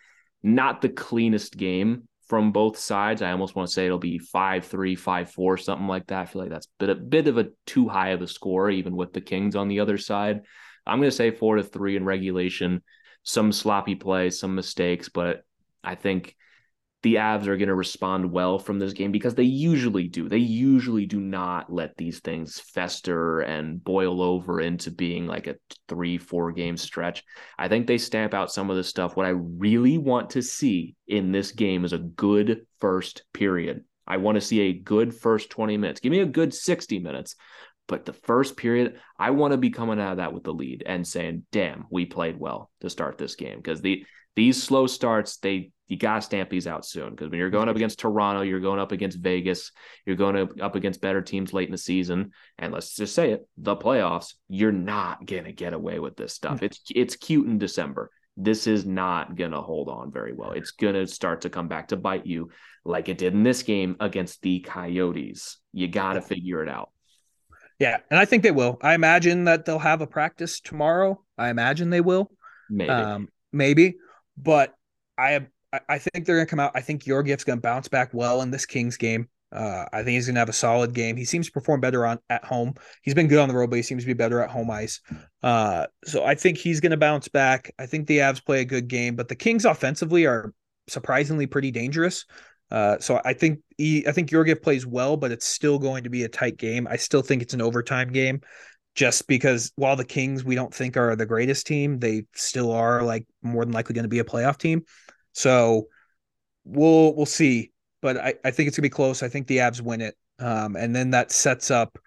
[0.43, 3.22] not the cleanest game from both sides.
[3.22, 6.22] I almost want to say it'll be five three, five four, something like that.
[6.22, 8.70] I feel like that's a bit, a bit of a too high of a score,
[8.70, 10.41] even with the Kings on the other side.
[10.86, 12.82] I'm going to say four to three in regulation.
[13.23, 15.43] Some sloppy plays, some mistakes, but
[15.84, 16.36] I think
[17.03, 20.29] the Avs are going to respond well from this game because they usually do.
[20.29, 25.55] They usually do not let these things fester and boil over into being like a
[25.88, 27.23] three, four game stretch.
[27.57, 29.15] I think they stamp out some of this stuff.
[29.15, 33.84] What I really want to see in this game is a good first period.
[34.05, 36.01] I want to see a good first 20 minutes.
[36.01, 37.36] Give me a good 60 minutes.
[37.92, 40.84] But the first period, I want to be coming out of that with the lead
[40.86, 45.36] and saying, "Damn, we played well to start this game." Because the these slow starts,
[45.38, 47.10] they you gotta stamp these out soon.
[47.10, 49.74] Because when you're going up against Toronto, you're going up against Vegas,
[50.06, 53.46] you're going up against better teams late in the season, and let's just say it,
[53.58, 56.60] the playoffs, you're not gonna get away with this stuff.
[56.60, 56.66] Hmm.
[56.66, 58.10] It's it's cute in December.
[58.38, 60.54] This is not gonna hold on very well.
[60.54, 62.52] It's gonna start to come back to bite you,
[62.86, 65.58] like it did in this game against the Coyotes.
[65.74, 66.92] You gotta figure it out.
[67.82, 68.77] Yeah, and I think they will.
[68.84, 71.19] I imagine that they'll have a practice tomorrow.
[71.36, 72.29] I imagine they will.
[72.69, 72.91] Maybe.
[72.91, 73.95] Um, maybe.
[74.38, 74.75] But
[75.17, 75.47] I
[75.89, 76.73] I think they're gonna come out.
[76.75, 79.29] I think Georgiev's gonna bounce back well in this Kings game.
[79.51, 81.17] Uh, I think he's gonna have a solid game.
[81.17, 82.75] He seems to perform better on at home.
[83.01, 85.01] He's been good on the road, but he seems to be better at home ice.
[85.41, 87.73] Uh, so I think he's gonna bounce back.
[87.79, 90.53] I think the Avs play a good game, but the Kings offensively are
[90.88, 92.25] surprisingly pretty dangerous.
[92.72, 96.24] Uh, so I think I think Georgiev plays well, but it's still going to be
[96.24, 96.88] a tight game.
[96.89, 98.41] I still think it's an overtime game,
[98.95, 103.03] just because while the Kings we don't think are the greatest team, they still are
[103.03, 104.84] like more than likely going to be a playoff team.
[105.34, 105.88] So
[106.63, 109.22] we'll we'll see, but I, I think it's gonna be close.
[109.22, 111.97] I think the Avs win it, um, and then that sets up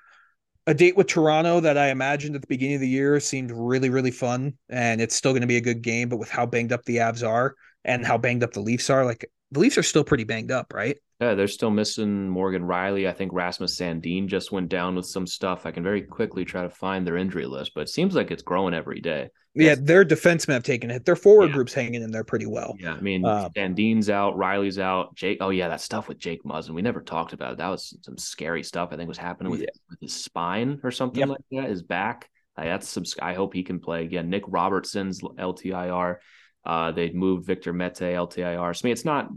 [0.66, 3.90] a date with Toronto that I imagined at the beginning of the year seemed really,
[3.90, 4.54] really fun.
[4.70, 6.08] And it's still going to be a good game.
[6.08, 7.54] But with how banged up the Avs are
[7.84, 10.74] and how banged up the Leafs are, like the Leafs are still pretty banged up,
[10.74, 10.98] right?
[11.20, 13.08] Yeah, they're still missing Morgan Rielly.
[13.08, 15.64] I think Rasmus Sandin just went down with some stuff.
[15.64, 18.42] I can very quickly try to find their injury list, but it seems like it's
[18.42, 19.30] growing every day.
[19.54, 21.04] Yeah, their defensemen have taken it.
[21.04, 21.52] Their forward yeah.
[21.54, 22.74] group's hanging in there pretty well.
[22.78, 25.38] Yeah, I mean, um, Sandin's out, Rielly's out, Jake.
[25.40, 26.70] Oh yeah, that stuff with Jake Muzzin.
[26.70, 27.58] We never talked about it.
[27.58, 28.88] That was some scary stuff.
[28.92, 29.68] I think was happening with, yeah.
[29.88, 31.28] with his spine or something yep.
[31.28, 31.70] like that.
[31.70, 32.28] His back.
[32.58, 33.04] Like, that's some.
[33.22, 34.28] I hope he can play again.
[34.28, 36.16] Nick Robertson's LTIR.
[36.64, 38.76] Uh, they moved Victor Mete LTIR.
[38.76, 39.28] So I mean, it's not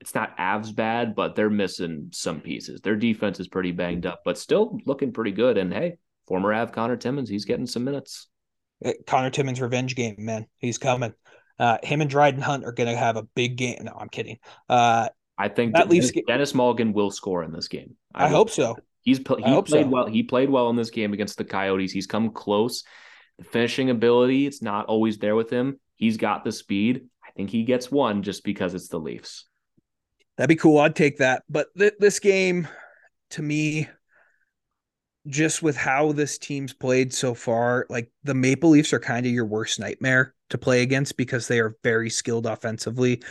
[0.00, 2.80] it's not Avs bad, but they're missing some pieces.
[2.80, 5.58] Their defense is pretty banged up, but still looking pretty good.
[5.58, 8.28] And hey, former Av Connor Timmins, he's getting some minutes.
[8.84, 10.46] Uh, Connor Timmins revenge game, man.
[10.58, 11.14] He's coming.
[11.58, 13.78] Uh, him and Dryden Hunt are going to have a big game.
[13.82, 14.38] No, I'm kidding.
[14.68, 15.08] Uh,
[15.38, 16.26] I think that Dennis, leaves...
[16.26, 17.96] Denis Malgin will score in this game.
[18.14, 18.76] I, I hope so.
[19.02, 19.86] He's he played so.
[19.86, 20.06] well.
[20.06, 21.92] He played well in this game against the Coyotes.
[21.92, 22.84] He's come close.
[23.38, 25.78] The finishing ability, it's not always there with him.
[26.04, 27.06] He's got the speed.
[27.26, 29.46] I think he gets one just because it's the Leafs.
[30.36, 30.78] That'd be cool.
[30.78, 31.44] I'd take that.
[31.48, 32.68] But th- this game,
[33.30, 33.88] to me,
[35.26, 39.32] just with how this team's played so far, like the Maple Leafs are kind of
[39.32, 43.22] your worst nightmare to play against because they are very skilled offensively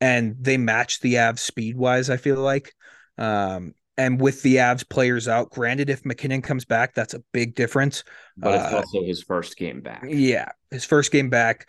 [0.00, 2.74] and they match the Avs speed wise, I feel like.
[3.18, 7.54] Um, and with the Avs players out, granted, if MacKinnon comes back, that's a big
[7.54, 8.04] difference.
[8.38, 10.06] But it's uh, also his first game back.
[10.08, 11.68] Yeah, his first game back.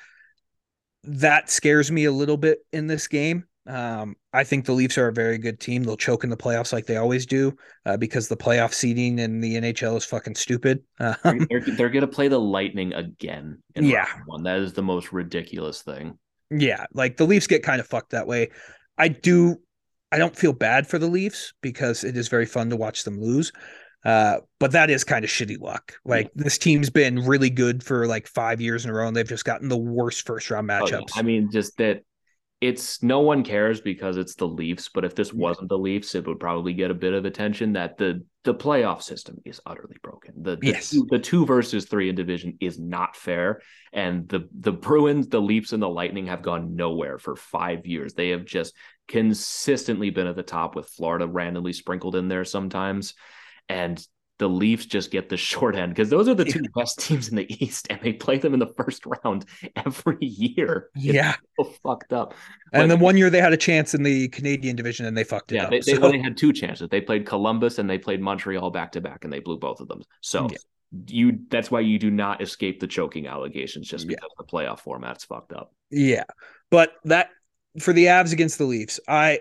[1.04, 3.46] That scares me a little bit in this game.
[3.66, 5.84] Um, I think the Leafs are a very good team.
[5.84, 9.40] They'll choke in the playoffs like they always do uh, because the playoff seeding in
[9.40, 10.84] the NHL is fucking stupid.
[11.00, 11.16] Um,
[11.50, 13.62] they're, they're going to play the Lightning again.
[13.76, 16.18] yeah, one that is the most ridiculous thing.
[16.52, 18.50] Yeah, like the Leafs get kind of fucked that way.
[18.98, 19.58] I do.
[20.12, 23.20] I don't feel bad for the Leafs because it is very fun to watch them
[23.20, 23.52] lose.
[24.06, 25.94] Uh, but that is kind of shitty luck.
[26.04, 26.44] Like yeah.
[26.44, 29.46] this team's been really good for like five years in a row, and they've just
[29.46, 30.92] gotten the worst first round matchups.
[30.92, 31.20] Oh, yeah.
[31.20, 32.02] I mean, just that
[32.64, 36.26] it's no one cares because it's the Leafs, but if this wasn't the Leafs, it
[36.26, 40.34] would probably get a bit of attention that the the playoff system is utterly broken.
[40.42, 40.90] The the, yes.
[40.90, 43.62] two, the two versus three in division is not fair.
[43.92, 48.14] And the the Bruins, the Leafs, and the Lightning have gone nowhere for five years.
[48.14, 48.74] They have just
[49.10, 53.14] consistently been at the top with Florida randomly sprinkled in there sometimes.
[53.70, 54.06] And
[54.40, 56.70] the Leafs just get the short end because those are the two yeah.
[56.76, 59.46] best teams in the East, and they play them in the first round
[59.76, 60.90] every year.
[60.96, 62.34] It's yeah, so fucked up.
[62.74, 65.52] And then one year they had a chance in the Canadian division, and they fucked
[65.52, 65.70] it yeah, up.
[65.70, 66.04] They, they so.
[66.04, 66.90] only had two chances.
[66.90, 69.88] They played Columbus and they played Montreal back to back, and they blew both of
[69.88, 70.04] them.
[70.22, 70.48] So.
[70.52, 70.58] Yeah.
[71.08, 74.36] You that's why you do not escape the choking allegations just because yeah.
[74.38, 75.74] the playoff format's fucked up.
[75.90, 76.26] Yeah.
[76.70, 77.32] But that
[77.80, 79.40] for the Avs against the Leafs, I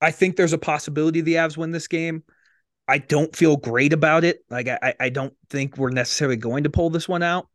[0.00, 2.22] I think there's a possibility the Avs win this game.
[2.88, 4.40] I don't feel great about it.
[4.48, 7.48] Like I, I don't think we're necessarily going to pull this one out.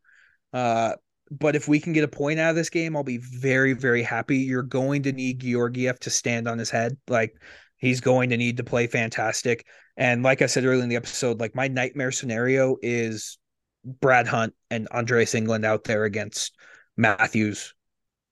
[0.52, 0.94] Uh,
[1.30, 4.02] but if we can get a point out of this game, I'll be very, very
[4.02, 4.38] happy.
[4.38, 6.98] You're going to need Georgiev to stand on his head.
[7.08, 7.34] Like
[7.78, 9.66] he's going to need to play fantastic.
[9.96, 13.38] And like I said earlier in the episode, like my nightmare scenario is
[13.84, 16.54] Brad Hunt and Andreas Englund out there against
[16.96, 17.74] Matthews,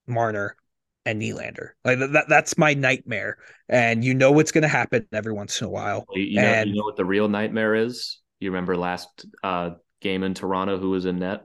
[0.07, 0.57] Marner,
[1.07, 1.71] and Nylander.
[1.85, 3.39] Like that, that's my nightmare.
[3.69, 6.05] And you know what's going to happen every once in a while.
[6.13, 8.21] You know, and, you know what the real nightmare is?
[8.41, 9.71] You remember last uh,
[10.01, 11.43] game in Toronto who was in net?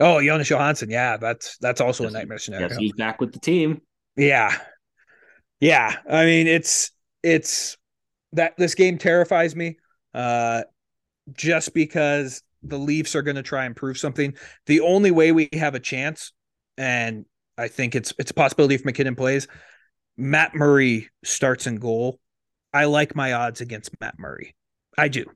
[0.00, 0.90] Oh, Jonas Johansson.
[0.90, 2.68] Yeah, that's that's also yes, a nightmare scenario.
[2.68, 3.82] Yes, he's back with the team.
[4.16, 4.56] Yeah.
[5.60, 5.96] Yeah.
[6.08, 6.92] I mean, it's
[7.22, 7.76] it's
[8.32, 9.78] that this game terrifies me.
[10.14, 10.62] Uh
[11.32, 14.34] just because the Leafs are going to try and prove something.
[14.66, 16.32] The only way we have a chance,
[16.76, 17.24] and
[17.58, 19.48] I think it's it's a possibility if MacKinnon plays.
[20.16, 22.18] Matt Murray starts in goal.
[22.72, 24.54] I like my odds against Matt Murray.
[24.96, 25.26] I do.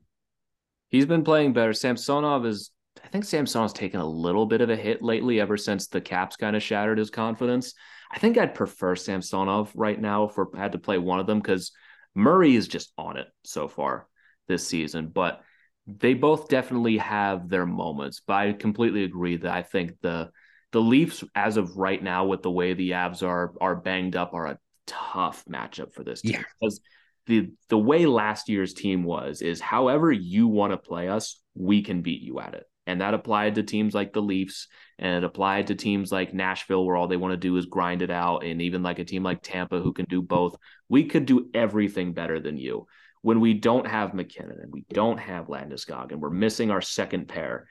[0.89, 1.73] He's been playing better.
[1.73, 2.71] Samsonov is
[3.03, 6.35] I think Samsonov's taken a little bit of a hit lately ever since the Caps
[6.35, 7.73] kind of shattered his confidence.
[8.11, 11.39] I think I'd prefer Samsonov right now if I had to play one of them
[11.39, 11.71] because
[12.15, 14.07] Murray is just on it so far
[14.47, 15.07] this season.
[15.07, 15.41] But
[15.87, 18.21] they both definitely have their moments.
[18.25, 20.31] But I completely agree that I think the
[20.73, 24.33] the Leafs, as of right now, with the way the Avs are are banged up,
[24.33, 26.33] are a tough matchup for this team.
[26.33, 26.43] Yeah.
[26.59, 26.81] Because
[27.27, 31.83] the the way last year's team was is however you want to play us, we
[31.83, 32.65] can beat you at it.
[32.85, 34.67] And that applied to teams like the Leafs
[34.99, 38.01] and it applied to teams like Nashville, where all they want to do is grind
[38.01, 38.43] it out.
[38.43, 40.57] And even like a team like Tampa, who can do both.
[40.89, 42.87] We could do everything better than you.
[43.21, 47.29] When we don't have MacKinnon and we don't have Landeskog and we're missing our second
[47.29, 47.69] pair,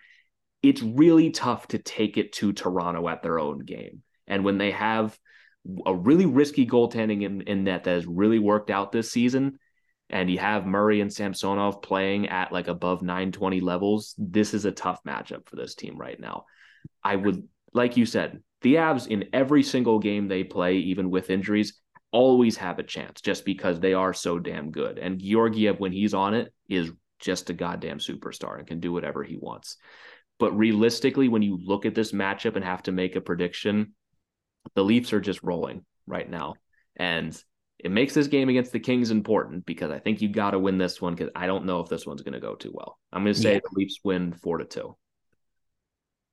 [0.63, 4.03] it's really tough to take it to Toronto at their own game.
[4.27, 5.19] And when they have
[5.87, 9.59] a really risky goaltending in, in net that has really worked out this season,
[10.11, 14.73] and you have Murray and Samsonov playing at like above 920 levels, this is a
[14.73, 16.45] tough matchup for this team right now.
[17.03, 21.31] I would, like you said, the Avs in every single game they play, even with
[21.31, 21.81] injuries,
[22.13, 24.99] always have a chance just because they are so damn good.
[24.99, 29.25] And Georgiev, when he's on it, is just a goddamn superstar and can do whatever
[29.25, 29.79] he wants.
[30.43, 33.95] But realistically, when you look at this matchup and have to make a prediction,
[34.75, 36.55] the Leafs are just rolling right now.
[36.97, 37.41] And
[37.79, 40.79] it makes this game against the Kings important because I think you got to win
[40.79, 42.99] this one because I don't know if this one's going to go too well.
[43.13, 43.61] I'm going to say yeah.
[43.63, 44.97] the Leafs win four to two.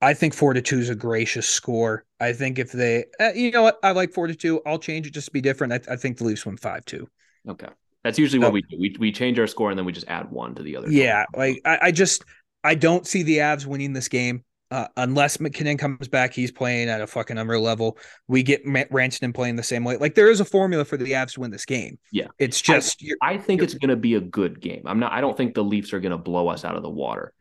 [0.02, 2.04] I think four to two is a gracious score.
[2.18, 4.60] I think if they, uh, you know what, I like four to two.
[4.66, 5.72] I'll change it just to be different.
[5.72, 7.06] I, I think the Leafs win five two.
[7.48, 7.68] Okay,
[8.02, 8.76] that's usually what we do.
[8.76, 10.90] We we change our score and then we just add one to the other.
[10.90, 12.24] Yeah, like I, I just
[12.64, 14.44] I don't see the Avs winning this game.
[14.70, 17.98] Uh, unless MacKinnon comes back, he's playing at a fucking unreal level.
[18.28, 19.96] We get Rantanen playing the same way.
[19.96, 21.98] Like there is a formula for the Avs to win this game.
[22.12, 23.02] Yeah, it's just.
[23.20, 24.82] I, I think it's going to be a good game.
[24.86, 25.12] I'm not.
[25.12, 27.32] I don't think the Leafs are going to blow us out of the water.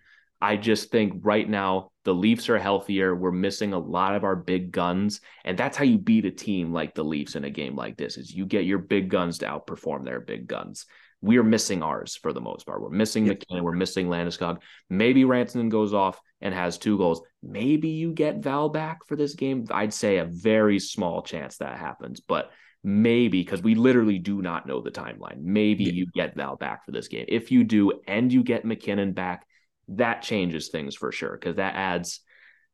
[0.42, 3.14] I just think right now the Leafs are healthier.
[3.14, 6.74] We're missing a lot of our big guns, and that's how you beat a team
[6.74, 9.46] like the Leafs in a game like this: is you get your big guns to
[9.46, 10.88] outperform their big guns
[11.22, 12.82] we are missing ours for the most part.
[12.82, 13.40] We're missing yep.
[13.40, 13.64] MacKinnon.
[13.64, 14.62] We're missing Landeskog.
[14.90, 17.22] Maybe Rantanen goes off and has two goals.
[17.44, 19.66] Maybe you get Val back for this game.
[19.72, 22.52] I'd say a very small chance that happens, but
[22.84, 25.42] maybe because we literally do not know the timeline.
[25.42, 25.92] Maybe yeah.
[25.92, 27.26] you get Val back for this game.
[27.28, 29.46] If you do, and you get MacKinnon back,
[29.90, 32.22] that changes things for sure because that adds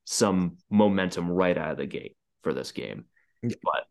[0.03, 3.05] some momentum right out of the gate for this game.
[3.41, 3.55] Yeah.
[3.63, 3.85] But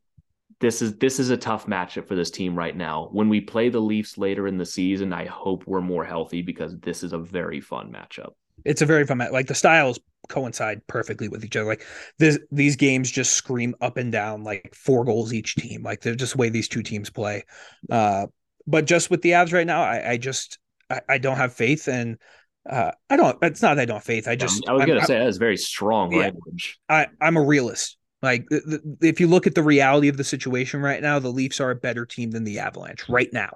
[0.60, 3.08] this is this is a tough matchup for this team right now.
[3.12, 6.78] When we play the Leafs later in the season, I hope we're more healthy because
[6.78, 8.32] this is a very fun matchup.
[8.64, 9.32] It's a very fun match.
[9.32, 9.98] Like the styles
[10.28, 11.66] coincide perfectly with each other.
[11.66, 11.84] Like
[12.18, 15.82] this, these games just scream up and down like four goals each team.
[15.82, 17.44] Like they're just the way these two teams play.
[17.90, 18.26] Uh,
[18.66, 21.88] but just with the Avs right now, I, I just I, I, don't have faith
[21.88, 22.16] and
[22.68, 23.36] uh, I don't.
[23.42, 24.26] It's not that I don't have faith.
[24.26, 26.78] I just I was gonna I'm, say that is very strong yeah, language.
[26.88, 27.98] I I'm a realist.
[28.24, 28.46] Like
[29.02, 31.76] if you look at the reality of the situation right now, the Leafs are a
[31.76, 33.50] better team than the Avalanche right now.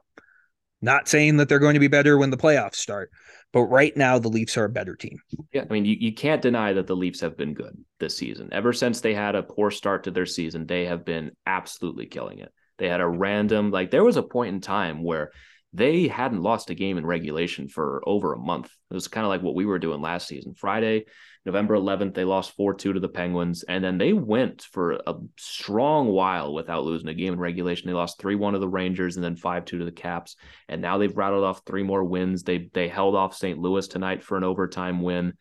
[0.81, 3.11] Not saying that they're going to be better when the playoffs start,
[3.53, 5.19] but right now the Leafs are a better team.
[5.53, 8.51] Yeah, I mean you, you can't deny that the Leafs have been good this season.
[8.53, 12.39] Ever since they had a poor start to their season, they have been absolutely killing
[12.39, 12.53] it.
[12.77, 15.33] They had a random like there was a point in time where
[15.73, 18.71] they hadn't lost a game in regulation for over a month.
[18.91, 20.55] It was kind of like what we were doing last season.
[20.55, 21.07] Friday,
[21.49, 23.63] November 11th, they lost 4 2 to the Penguins.
[23.63, 27.89] And then they went for a strong while without losing a game in regulation.
[27.89, 30.37] They lost 3 1 to the Rangers and then 5 2 to the Caps.
[30.69, 32.43] And now they've rattled off three more wins.
[32.43, 33.59] They, they held off St.
[33.59, 35.33] Louis tonight for an overtime win.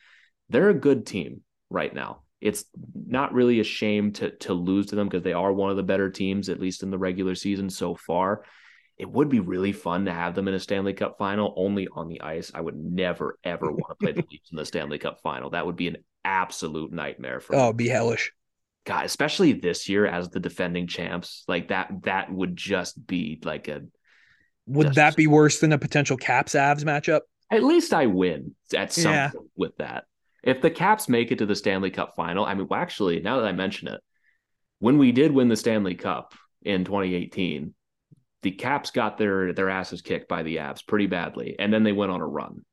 [0.47, 2.23] They're a good team right now.
[2.39, 2.63] It's
[2.95, 5.83] not really a shame to, to lose to them because they are one of the
[5.83, 8.43] better teams, at least in the regular season so far
[8.97, 12.07] it would be really fun to have them in a Stanley Cup final only on
[12.07, 12.51] the ice.
[12.53, 15.51] I would never ever want to play the Leafs in the Stanley Cup final.
[15.51, 18.31] That would be an absolute nightmare for Oh, be hellish.
[18.85, 21.43] God, especially this year as the defending champs.
[21.47, 23.81] Like that that would just be like a
[24.65, 27.21] Would that be worse than a potential Caps Avs matchup?
[27.51, 29.31] At least I win at some yeah.
[29.55, 30.05] with that.
[30.43, 33.39] If the Caps make it to the Stanley Cup final, I mean, well, actually, now
[33.39, 34.01] that I mention it,
[34.79, 37.73] when we did win the Stanley Cup in 2018,
[38.43, 41.91] the Caps got their their asses kicked by the Avs pretty badly, and then they
[41.91, 42.63] went on a run.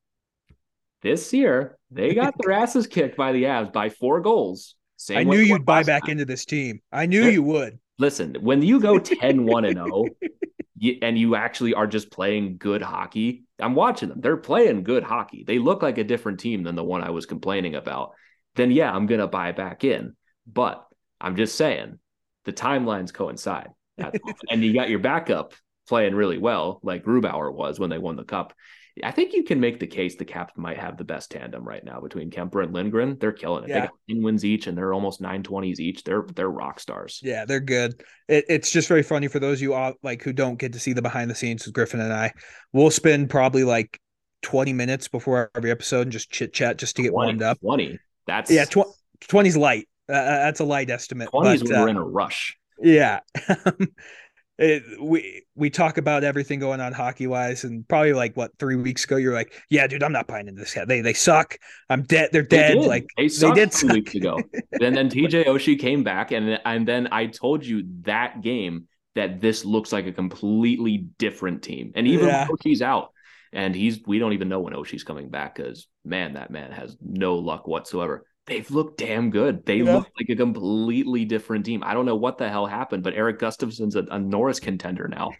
[1.02, 4.74] This year, they got their asses kicked by the Avs by four goals.
[4.96, 6.12] Same I knew you'd buy back time.
[6.12, 6.80] into this team.
[6.92, 7.78] I knew you would.
[7.98, 9.76] Listen, when you go 10 1 and
[10.80, 14.20] 0 and you actually are just playing good hockey, I'm watching them.
[14.20, 15.44] They're playing good hockey.
[15.46, 18.12] They look like a different team than the one I was complaining about.
[18.54, 20.16] Then, yeah, I'm going to buy back in.
[20.46, 20.84] But
[21.20, 21.98] I'm just saying
[22.44, 23.68] the timelines coincide.
[23.98, 25.54] And you got your backup
[25.88, 28.54] playing really well, like Grubauer was when they won the cup.
[29.02, 31.84] I think you can make the case the Caps might have the best tandem right
[31.84, 33.18] now between Kuemper and Lindgren.
[33.18, 33.70] They're killing it.
[33.70, 33.74] Yeah.
[33.74, 36.04] They got 10 wins each and they're almost 920s each.
[36.04, 37.18] They're they're rock stars.
[37.20, 38.00] Yeah, they're good.
[38.28, 40.78] It, it's just very funny for those of you all, like who don't get to
[40.78, 42.32] see the behind the scenes with Griffin and I.
[42.72, 44.00] We'll spend probably like
[44.42, 47.60] 20 minutes before every episode and just chit chat just to get 20, warmed up.
[47.62, 47.98] 20.
[48.28, 49.88] That's yeah, tw- 20's light.
[50.08, 51.30] Uh, uh, that's a light estimate.
[51.30, 52.56] 20s but, when uh, we're in a rush.
[52.80, 53.20] Yeah.
[54.58, 58.76] it, we we talk about everything going on hockey wise, and probably like what three
[58.76, 60.76] weeks ago, you're like, "Yeah, dude, I'm not buying into this.
[60.86, 61.58] They they suck.
[61.90, 62.30] I'm dead.
[62.32, 62.78] They're dead.
[62.78, 63.92] They like they, they did two suck.
[63.92, 64.38] weeks ago.
[64.72, 69.40] then then TJ Oshie came back, and and then I told you that game that
[69.40, 72.46] this looks like a completely different team, and even yeah.
[72.46, 73.10] Oshie's out.
[73.52, 76.96] And he's we don't even know when Oshie's coming back because man, that man has
[77.00, 79.64] no luck whatsoever they've looked damn good.
[79.64, 79.94] They yeah.
[79.94, 81.82] look like a completely different team.
[81.84, 85.32] I don't know what the hell happened, but Erik Gustafsson's a, a Norris contender now.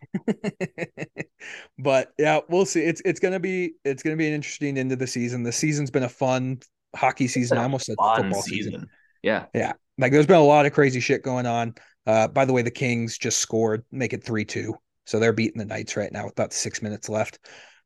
[1.79, 2.81] but yeah, we'll see.
[2.81, 5.43] It's it's gonna be it's gonna be an interesting end of the season.
[5.43, 6.61] The season's been a fun
[6.95, 7.59] hockey season.
[7.59, 8.73] I almost said football season.
[8.73, 8.89] season.
[9.23, 9.73] Yeah, yeah.
[9.99, 11.75] Like there's been a lot of crazy shit going on.
[12.07, 14.75] Uh, by the way, the Kings just scored, make it three two,
[15.05, 17.39] so they're beating the Knights right now with about six minutes left.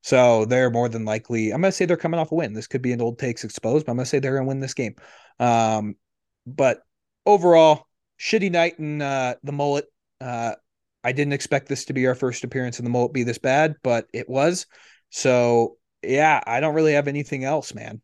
[0.02, 1.50] So they're more than likely.
[1.50, 2.54] I'm gonna say they're coming off a win.
[2.54, 4.74] This could be an old takes exposed, but I'm gonna say they're gonna win this
[4.74, 4.94] game.
[5.38, 5.96] Um,
[6.46, 6.80] but
[7.26, 7.86] overall,
[8.18, 9.86] shitty night in uh, the mullet.
[10.20, 10.54] Uh,
[11.04, 13.76] I didn't expect this to be our first appearance in the mullet be this bad,
[13.82, 14.66] but it was.
[15.10, 18.00] So yeah, I don't really have anything else, man.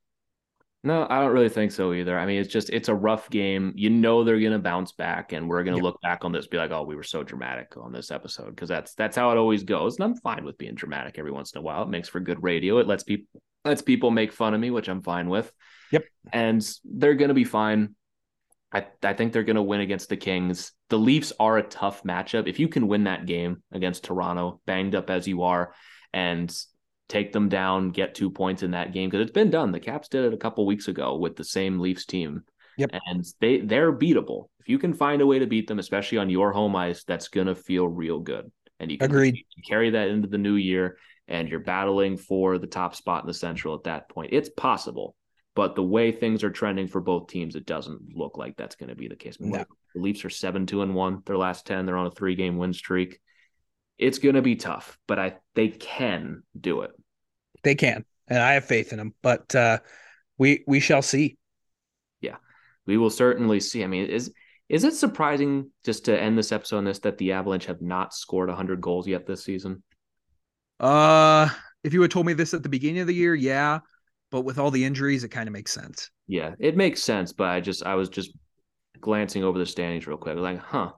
[0.84, 2.18] No, I don't really think so either.
[2.18, 3.72] I mean, it's just it's a rough game.
[3.74, 5.82] You know they're gonna bounce back, and we're gonna yep.
[5.82, 8.68] look back on this, be like, oh, we were so dramatic on this episode because
[8.68, 9.96] that's that's how it always goes.
[9.96, 11.82] And I'm fine with being dramatic every once in a while.
[11.82, 12.78] It makes for good radio.
[12.78, 15.50] It lets people lets people make fun of me, which I'm fine with.
[15.90, 16.04] Yep.
[16.34, 17.94] And they're gonna be fine.
[18.70, 20.72] I, I think they're going to win against the Kings.
[20.88, 22.48] The Leafs are a tough matchup.
[22.48, 25.72] If you can win that game against Toronto, banged up as you are,
[26.12, 26.52] and
[27.14, 29.72] take them down, get two points in that game, because it's been done.
[29.72, 32.42] The Caps did it a couple weeks ago with the same Leafs team.
[32.76, 32.90] Yep.
[32.92, 34.48] And they they're beatable.
[34.58, 37.28] If you can find a way to beat them, especially on your home ice, that's
[37.28, 38.50] gonna feel real good.
[38.80, 39.36] And you can, Agreed.
[39.36, 40.98] You can carry that into the new year
[41.28, 44.32] and you're battling for the top spot in the central at that point.
[44.32, 45.14] It's possible.
[45.54, 48.88] But the way things are trending for both teams, it doesn't look like that's going
[48.88, 49.36] to be the case.
[49.38, 49.64] no.
[49.94, 51.22] The Leafs are seven two and one.
[51.24, 53.20] Their last ten, they're on a three game win streak.
[53.96, 56.90] It's going to be tough, but I they can do it.
[57.64, 59.14] They can, and I have faith in them.
[59.22, 59.78] But uh,
[60.38, 61.36] we we shall see.
[62.20, 62.36] Yeah,
[62.86, 63.82] we will certainly see.
[63.82, 64.32] I mean, is
[64.68, 68.14] is it surprising just to end this episode on this that the Avalanche have not
[68.14, 69.82] scored 100 goals yet this season?
[70.80, 71.48] Uh,
[71.82, 73.80] if you had told me this at the beginning of the year, yeah
[74.34, 76.10] but with all the injuries, it kind of makes sense.
[76.26, 77.32] Yeah, it makes sense.
[77.32, 78.32] But I just I was just
[79.00, 80.36] glancing over the standings real quick.
[80.36, 80.90] like, huh,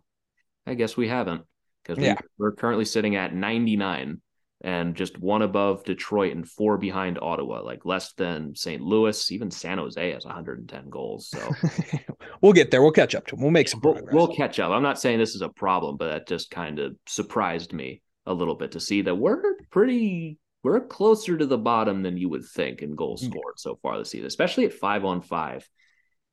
[0.67, 1.43] I guess we haven't
[1.83, 2.17] because yeah.
[2.39, 4.23] we, are currently sitting at 99
[4.67, 8.83] and just one above Detroit and four behind Ottawa, like less than St.
[8.83, 9.31] Louis.
[9.31, 11.29] Even San Jose has 110 goals.
[11.29, 11.53] So
[12.41, 12.83] we'll get there.
[12.83, 13.43] We'll catch up to them.
[13.43, 14.13] We'll make some progress.
[14.13, 14.73] We'll, we'll catch up.
[14.73, 18.35] I'm not saying this is a problem, but that just kind of surprised me a
[18.35, 22.45] little bit to see that we're pretty we're closer to the bottom than you would
[22.45, 23.31] think in goals mm.
[23.31, 25.59] scored so far this season, especially at five on five.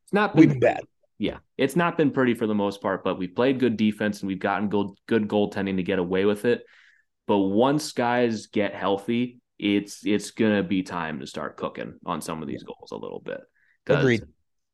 [0.06, 0.82] It's not been, been bad.
[1.20, 4.28] Yeah, it's not been pretty for the most part, but we've played good defense and
[4.28, 6.64] we've gotten good good goaltending to get away with it.
[7.28, 12.42] But once guys get healthy, it's it's gonna be time to start cooking on some
[12.42, 13.42] of these goals a little bit.
[13.88, 14.24] Agreed.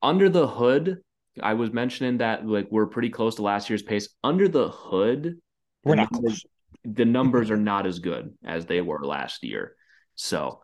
[0.01, 0.99] Under the hood,
[1.41, 4.09] I was mentioning that like we're pretty close to last year's pace.
[4.23, 5.39] Under the hood,
[5.83, 6.43] we're not close
[6.85, 9.75] the numbers are not as good as they were last year.
[10.15, 10.61] So,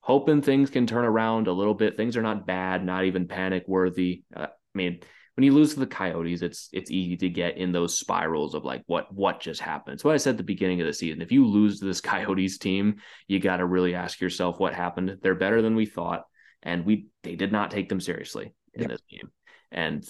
[0.00, 1.96] hoping things can turn around a little bit.
[1.96, 4.24] Things are not bad, not even panic worthy.
[4.34, 5.00] Uh, I mean,
[5.34, 8.64] when you lose to the Coyotes, it's it's easy to get in those spirals of
[8.64, 10.00] like what what just happened.
[10.00, 12.58] So I said at the beginning of the season, if you lose to this Coyotes
[12.58, 15.18] team, you got to really ask yourself what happened.
[15.22, 16.22] They're better than we thought,
[16.62, 18.90] and we they did not take them seriously in yep.
[18.90, 19.30] this game.
[19.72, 20.06] And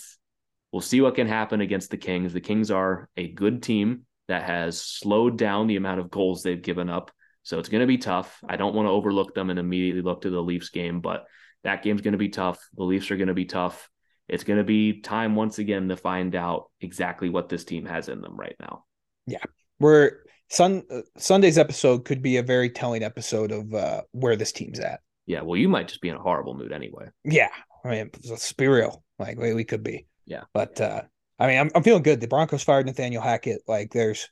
[0.73, 2.33] we'll see what can happen against the Kings.
[2.33, 6.61] The Kings are a good team that has slowed down the amount of goals they've
[6.61, 7.11] given up.
[7.43, 8.41] So it's going to be tough.
[8.47, 11.27] I don't want to overlook them and immediately look to the Leafs game, but
[11.63, 12.59] that game's going to be tough.
[12.75, 13.89] The Leafs are going to be tough.
[14.29, 18.09] It's going to be time once again to find out exactly what this team has
[18.09, 18.85] in them right now.
[19.27, 19.45] Yeah.
[19.79, 24.53] We're Sun uh, Sunday's episode could be a very telling episode of uh, where this
[24.53, 25.01] team's at.
[25.27, 27.09] Yeah, well, you might just be in a horrible mood anyway.
[27.25, 27.49] Yeah,
[27.85, 29.03] I mean, let's be real.
[29.19, 30.07] Like we, we could be.
[30.27, 31.03] Yeah, but uh,
[31.39, 32.21] I mean, I'm, I'm feeling good.
[32.21, 33.63] The Broncos fired Nathaniel Hackett.
[33.67, 34.29] Like there's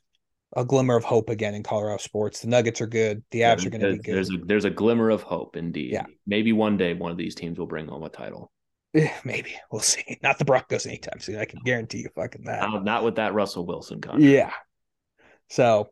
[0.55, 2.41] a glimmer of hope again in Colorado sports.
[2.41, 3.23] The Nuggets are good.
[3.31, 4.15] The Avs yeah, are going to be good.
[4.15, 5.91] There's a, there's a glimmer of hope indeed.
[5.91, 6.05] Yeah.
[6.27, 8.51] Maybe one day one of these teams will bring home a title.
[9.23, 10.19] Maybe we'll see.
[10.23, 11.37] Not the Broncos anytime soon.
[11.37, 12.61] I can guarantee you fucking that.
[12.61, 14.23] Not, not with that Russell Wilson contract.
[14.23, 14.51] Yeah.
[15.49, 15.89] So,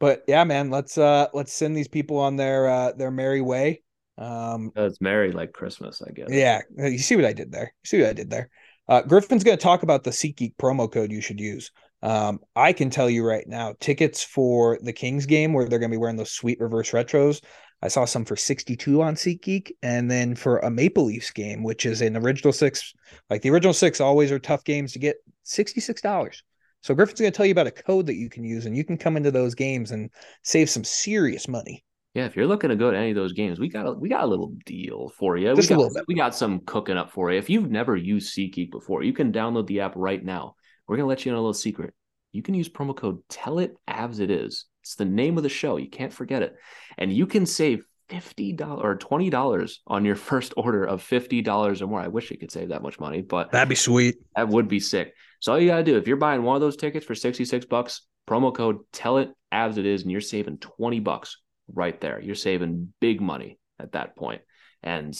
[0.00, 3.82] but yeah, man, let's uh let's send these people on their uh their merry way.
[4.18, 6.28] Um, it's merry like Christmas, I guess.
[6.30, 7.74] Yeah, you see what I did there.
[7.82, 8.50] You see what I did there.
[8.88, 11.70] Uh, Griffin's going to talk about the SeatGeek promo code you should use.
[12.02, 15.90] Um, I can tell you right now, tickets for the Kings game where they're going
[15.90, 17.42] to be wearing those sweet reverse retros.
[17.82, 21.84] I saw some for 62 on SeatGeek, and then for a Maple Leafs game, which
[21.84, 22.94] is an original six,
[23.28, 26.42] like the original six always are tough games to get $66.
[26.80, 28.84] So Griffin's going to tell you about a code that you can use, and you
[28.84, 30.10] can come into those games and
[30.42, 31.84] save some serious money.
[32.14, 34.08] Yeah, if you're looking to go to any of those games, we got a we
[34.08, 35.54] got a little deal for you.
[35.54, 36.04] Just we got, a little bit.
[36.08, 37.38] We got some cooking up for you.
[37.38, 40.56] If you've never used SeatGeek before, you can download the app right now.
[40.86, 41.94] We're gonna let you know a little secret.
[42.32, 44.66] You can use promo code Tell It It Is.
[44.82, 45.76] It's the name of the show.
[45.76, 46.56] You can't forget it,
[46.98, 51.42] and you can save fifty dollars or twenty dollars on your first order of fifty
[51.42, 52.00] dollars or more.
[52.00, 54.16] I wish you could save that much money, but that'd be sweet.
[54.36, 55.14] That would be sick.
[55.40, 57.64] So all you gotta do if you're buying one of those tickets for sixty six
[57.64, 61.36] bucks, promo code Tell It as it is, and you're saving 20 bucks
[61.72, 62.20] right there.
[62.20, 64.40] You're saving big money at that point.
[64.82, 65.18] And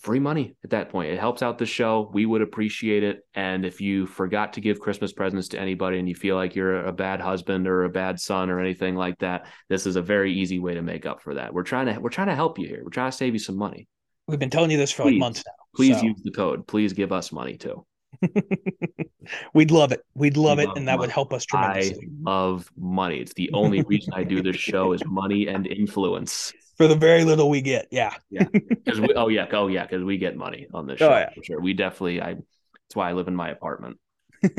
[0.00, 1.10] free money at that point.
[1.10, 2.10] It helps out the show.
[2.12, 3.20] We would appreciate it.
[3.34, 6.84] And if you forgot to give Christmas presents to anybody and you feel like you're
[6.84, 10.32] a bad husband or a bad son or anything like that, this is a very
[10.32, 11.52] easy way to make up for that.
[11.52, 12.80] We're trying to we're trying to help you here.
[12.82, 13.88] We're trying to save you some money.
[14.26, 15.52] We've been telling you this for please, like months now.
[15.74, 16.04] Please so.
[16.04, 16.66] use the code.
[16.66, 17.86] Please give us money too.
[19.54, 20.04] We'd love it.
[20.14, 21.00] We'd love we it, love and that money.
[21.00, 22.08] would help us tremendously.
[22.26, 23.18] I love money.
[23.18, 27.24] It's the only reason I do this show is money and influence for the very
[27.24, 27.88] little we get.
[27.90, 28.14] Yeah.
[28.30, 28.44] yeah.
[28.88, 31.18] Because we, oh yeah, oh yeah, because we get money on this oh, show oh,
[31.18, 31.30] yeah.
[31.34, 31.60] for sure.
[31.60, 32.22] We definitely.
[32.22, 32.34] I.
[32.34, 33.98] That's why I live in my apartment.
[34.42, 34.50] yeah,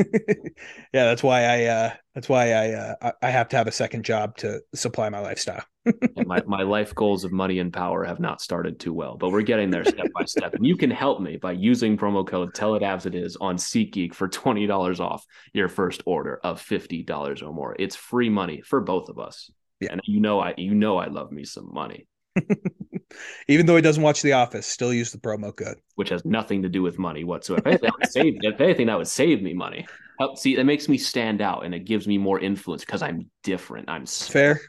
[0.93, 1.63] that's why I.
[1.65, 2.71] uh That's why I.
[2.73, 5.63] uh I have to have a second job to supply my lifestyle.
[6.25, 9.41] my my life goals of money and power have not started too well, but we're
[9.41, 10.53] getting there step by step.
[10.53, 13.57] And you can help me by using promo code Tell It As It Is on
[13.57, 17.75] SeatGeek for twenty dollars off your first order of fifty dollars or more.
[17.79, 19.49] It's free money for both of us.
[19.79, 19.93] Yeah.
[19.93, 22.05] And you know I you know I love me some money.
[23.47, 25.77] Even though he doesn't watch The Office, still use the promo code.
[25.95, 27.69] Which has nothing to do with money whatsoever.
[27.69, 29.87] If anything, that would save, if anything, that would save me money.
[30.19, 33.29] Help, see, that makes me stand out and it gives me more influence because I'm
[33.43, 33.89] different.
[33.89, 34.59] I'm fair.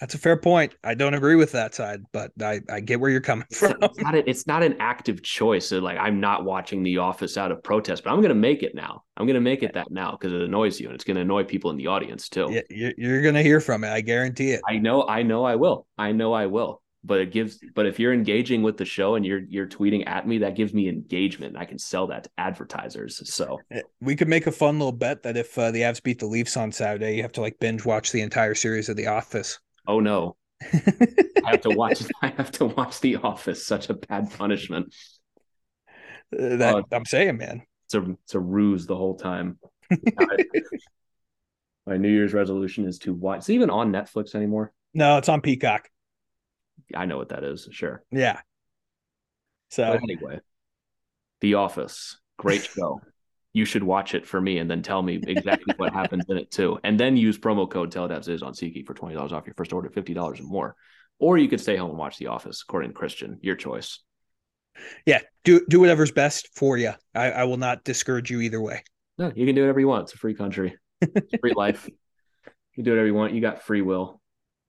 [0.00, 0.74] That's a fair point.
[0.84, 3.76] I don't agree with that side, but I, I get where you're coming from.
[3.80, 5.68] It's not, a, it's not an active choice.
[5.68, 8.62] So like I'm not watching The Office out of protest, but I'm going to make
[8.62, 9.04] it now.
[9.16, 11.22] I'm going to make it that now because it annoys you and it's going to
[11.22, 12.48] annoy people in the audience too.
[12.50, 13.88] Yeah, you're, you're going to hear from it.
[13.88, 14.60] I guarantee it.
[14.68, 15.06] I know.
[15.08, 15.44] I know.
[15.44, 15.86] I will.
[15.96, 16.34] I know.
[16.34, 16.82] I will.
[17.06, 17.58] But it gives.
[17.74, 20.74] But if you're engaging with the show and you're you're tweeting at me, that gives
[20.74, 21.56] me engagement.
[21.56, 23.32] I can sell that to advertisers.
[23.32, 26.18] So eh, we could make a fun little bet that if uh, the Avs beat
[26.18, 29.06] the Leafs on Saturday, you have to like binge watch the entire series of The
[29.06, 30.36] Office oh no,
[30.72, 32.02] I have to watch.
[32.22, 33.66] I have to watch The Office.
[33.66, 34.94] Such a bad punishment.
[36.32, 37.62] Uh, that uh, I'm saying, man.
[37.86, 39.58] It's a it's a ruse the whole time.
[41.86, 43.40] My New Year's resolution is to watch.
[43.40, 44.72] Is it even on Netflix anymore?
[44.92, 45.88] No, it's on Peacock.
[46.94, 47.68] I know what that is.
[47.72, 48.02] Sure.
[48.10, 48.40] Yeah.
[49.70, 50.40] So but anyway,
[51.40, 53.00] The Office, great show
[53.56, 56.50] you should watch it for me and then tell me exactly what happens in it
[56.50, 56.78] too.
[56.84, 59.88] And then use promo code TELEDAVS is on SeatGeek for $20 off your first order,
[59.88, 60.76] $50 or more.
[61.18, 63.38] Or you could stay home and watch The Office, according to Christian.
[63.40, 64.00] Your choice.
[65.06, 66.92] Yeah, do do whatever's best for you.
[67.14, 68.84] I, I will not discourage you either way.
[69.16, 70.02] No, you can do whatever you want.
[70.02, 71.88] It's a free country, it's free life.
[72.74, 73.32] You do whatever you want.
[73.32, 74.20] You got free will.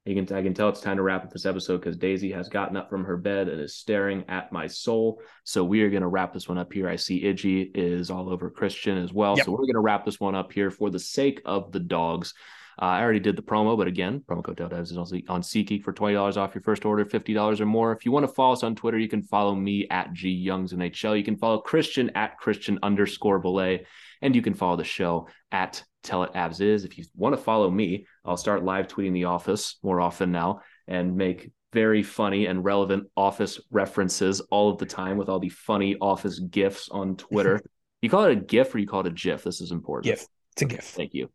[0.07, 2.47] You can I can tell it's time to wrap up this episode because Daisy has
[2.47, 5.21] gotten up from her bed and is staring at my soul.
[5.43, 6.88] So we are going to wrap this one up here.
[6.88, 9.35] I see Iggy is all over Christian as well.
[9.35, 9.45] Yep.
[9.45, 12.34] So we're going to wrap this one up here for the sake of the dogs.
[12.79, 15.93] Uh, I already did the promo, but again, promo code Devs is on SeatGeek for
[15.93, 17.91] twenty dollars off your first order, fifty dollars or more.
[17.91, 20.73] If you want to follow us on Twitter, you can follow me at G Youngs
[20.73, 21.17] NHL.
[21.17, 23.85] You can follow Christian at Christian underscore Belay,
[24.22, 26.85] and you can follow the show at Tell It Avs Is.
[26.85, 30.61] If you want to follow me, I'll start live tweeting The Office more often now
[30.88, 35.49] and make very funny and relevant Office references all of the time with all the
[35.49, 37.61] funny Office gifs on Twitter.
[38.02, 39.44] you call it a GIF or you call it a GIF?
[39.44, 40.06] This is important.
[40.06, 40.27] GIF.
[40.53, 40.84] It's a GIF.
[40.84, 41.30] Thank you.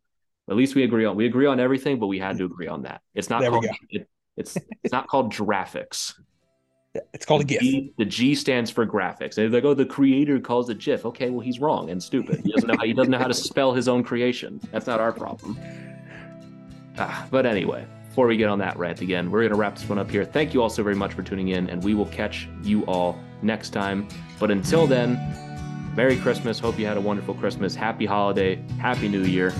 [0.49, 2.81] At least we agree on we agree on everything, but we had to agree on
[2.81, 3.01] that.
[3.15, 6.13] It's not called it, it's it's not called graphics.
[7.13, 7.59] It's called a GIF.
[7.59, 9.37] G, the G stands for graphics.
[9.37, 11.05] And they go, oh, the creator calls it GIF.
[11.05, 12.41] Okay, well he's wrong and stupid.
[12.43, 14.59] He doesn't know how he doesn't know how to spell his own creation.
[14.71, 15.59] That's not our problem.
[16.99, 19.97] Ah, but anyway, before we get on that rant again, we're gonna wrap this one
[19.97, 20.23] up here.
[20.23, 23.17] Thank you all so very much for tuning in, and we will catch you all
[23.41, 24.07] next time.
[24.39, 25.19] But until then,
[25.95, 26.59] Merry Christmas.
[26.59, 27.75] Hope you had a wonderful Christmas.
[27.75, 28.55] Happy holiday.
[28.79, 29.51] Happy New Year.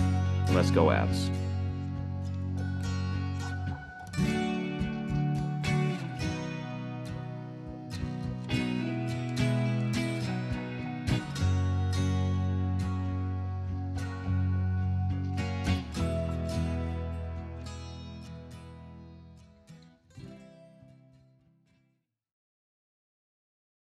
[0.52, 1.30] Let's go, Avs.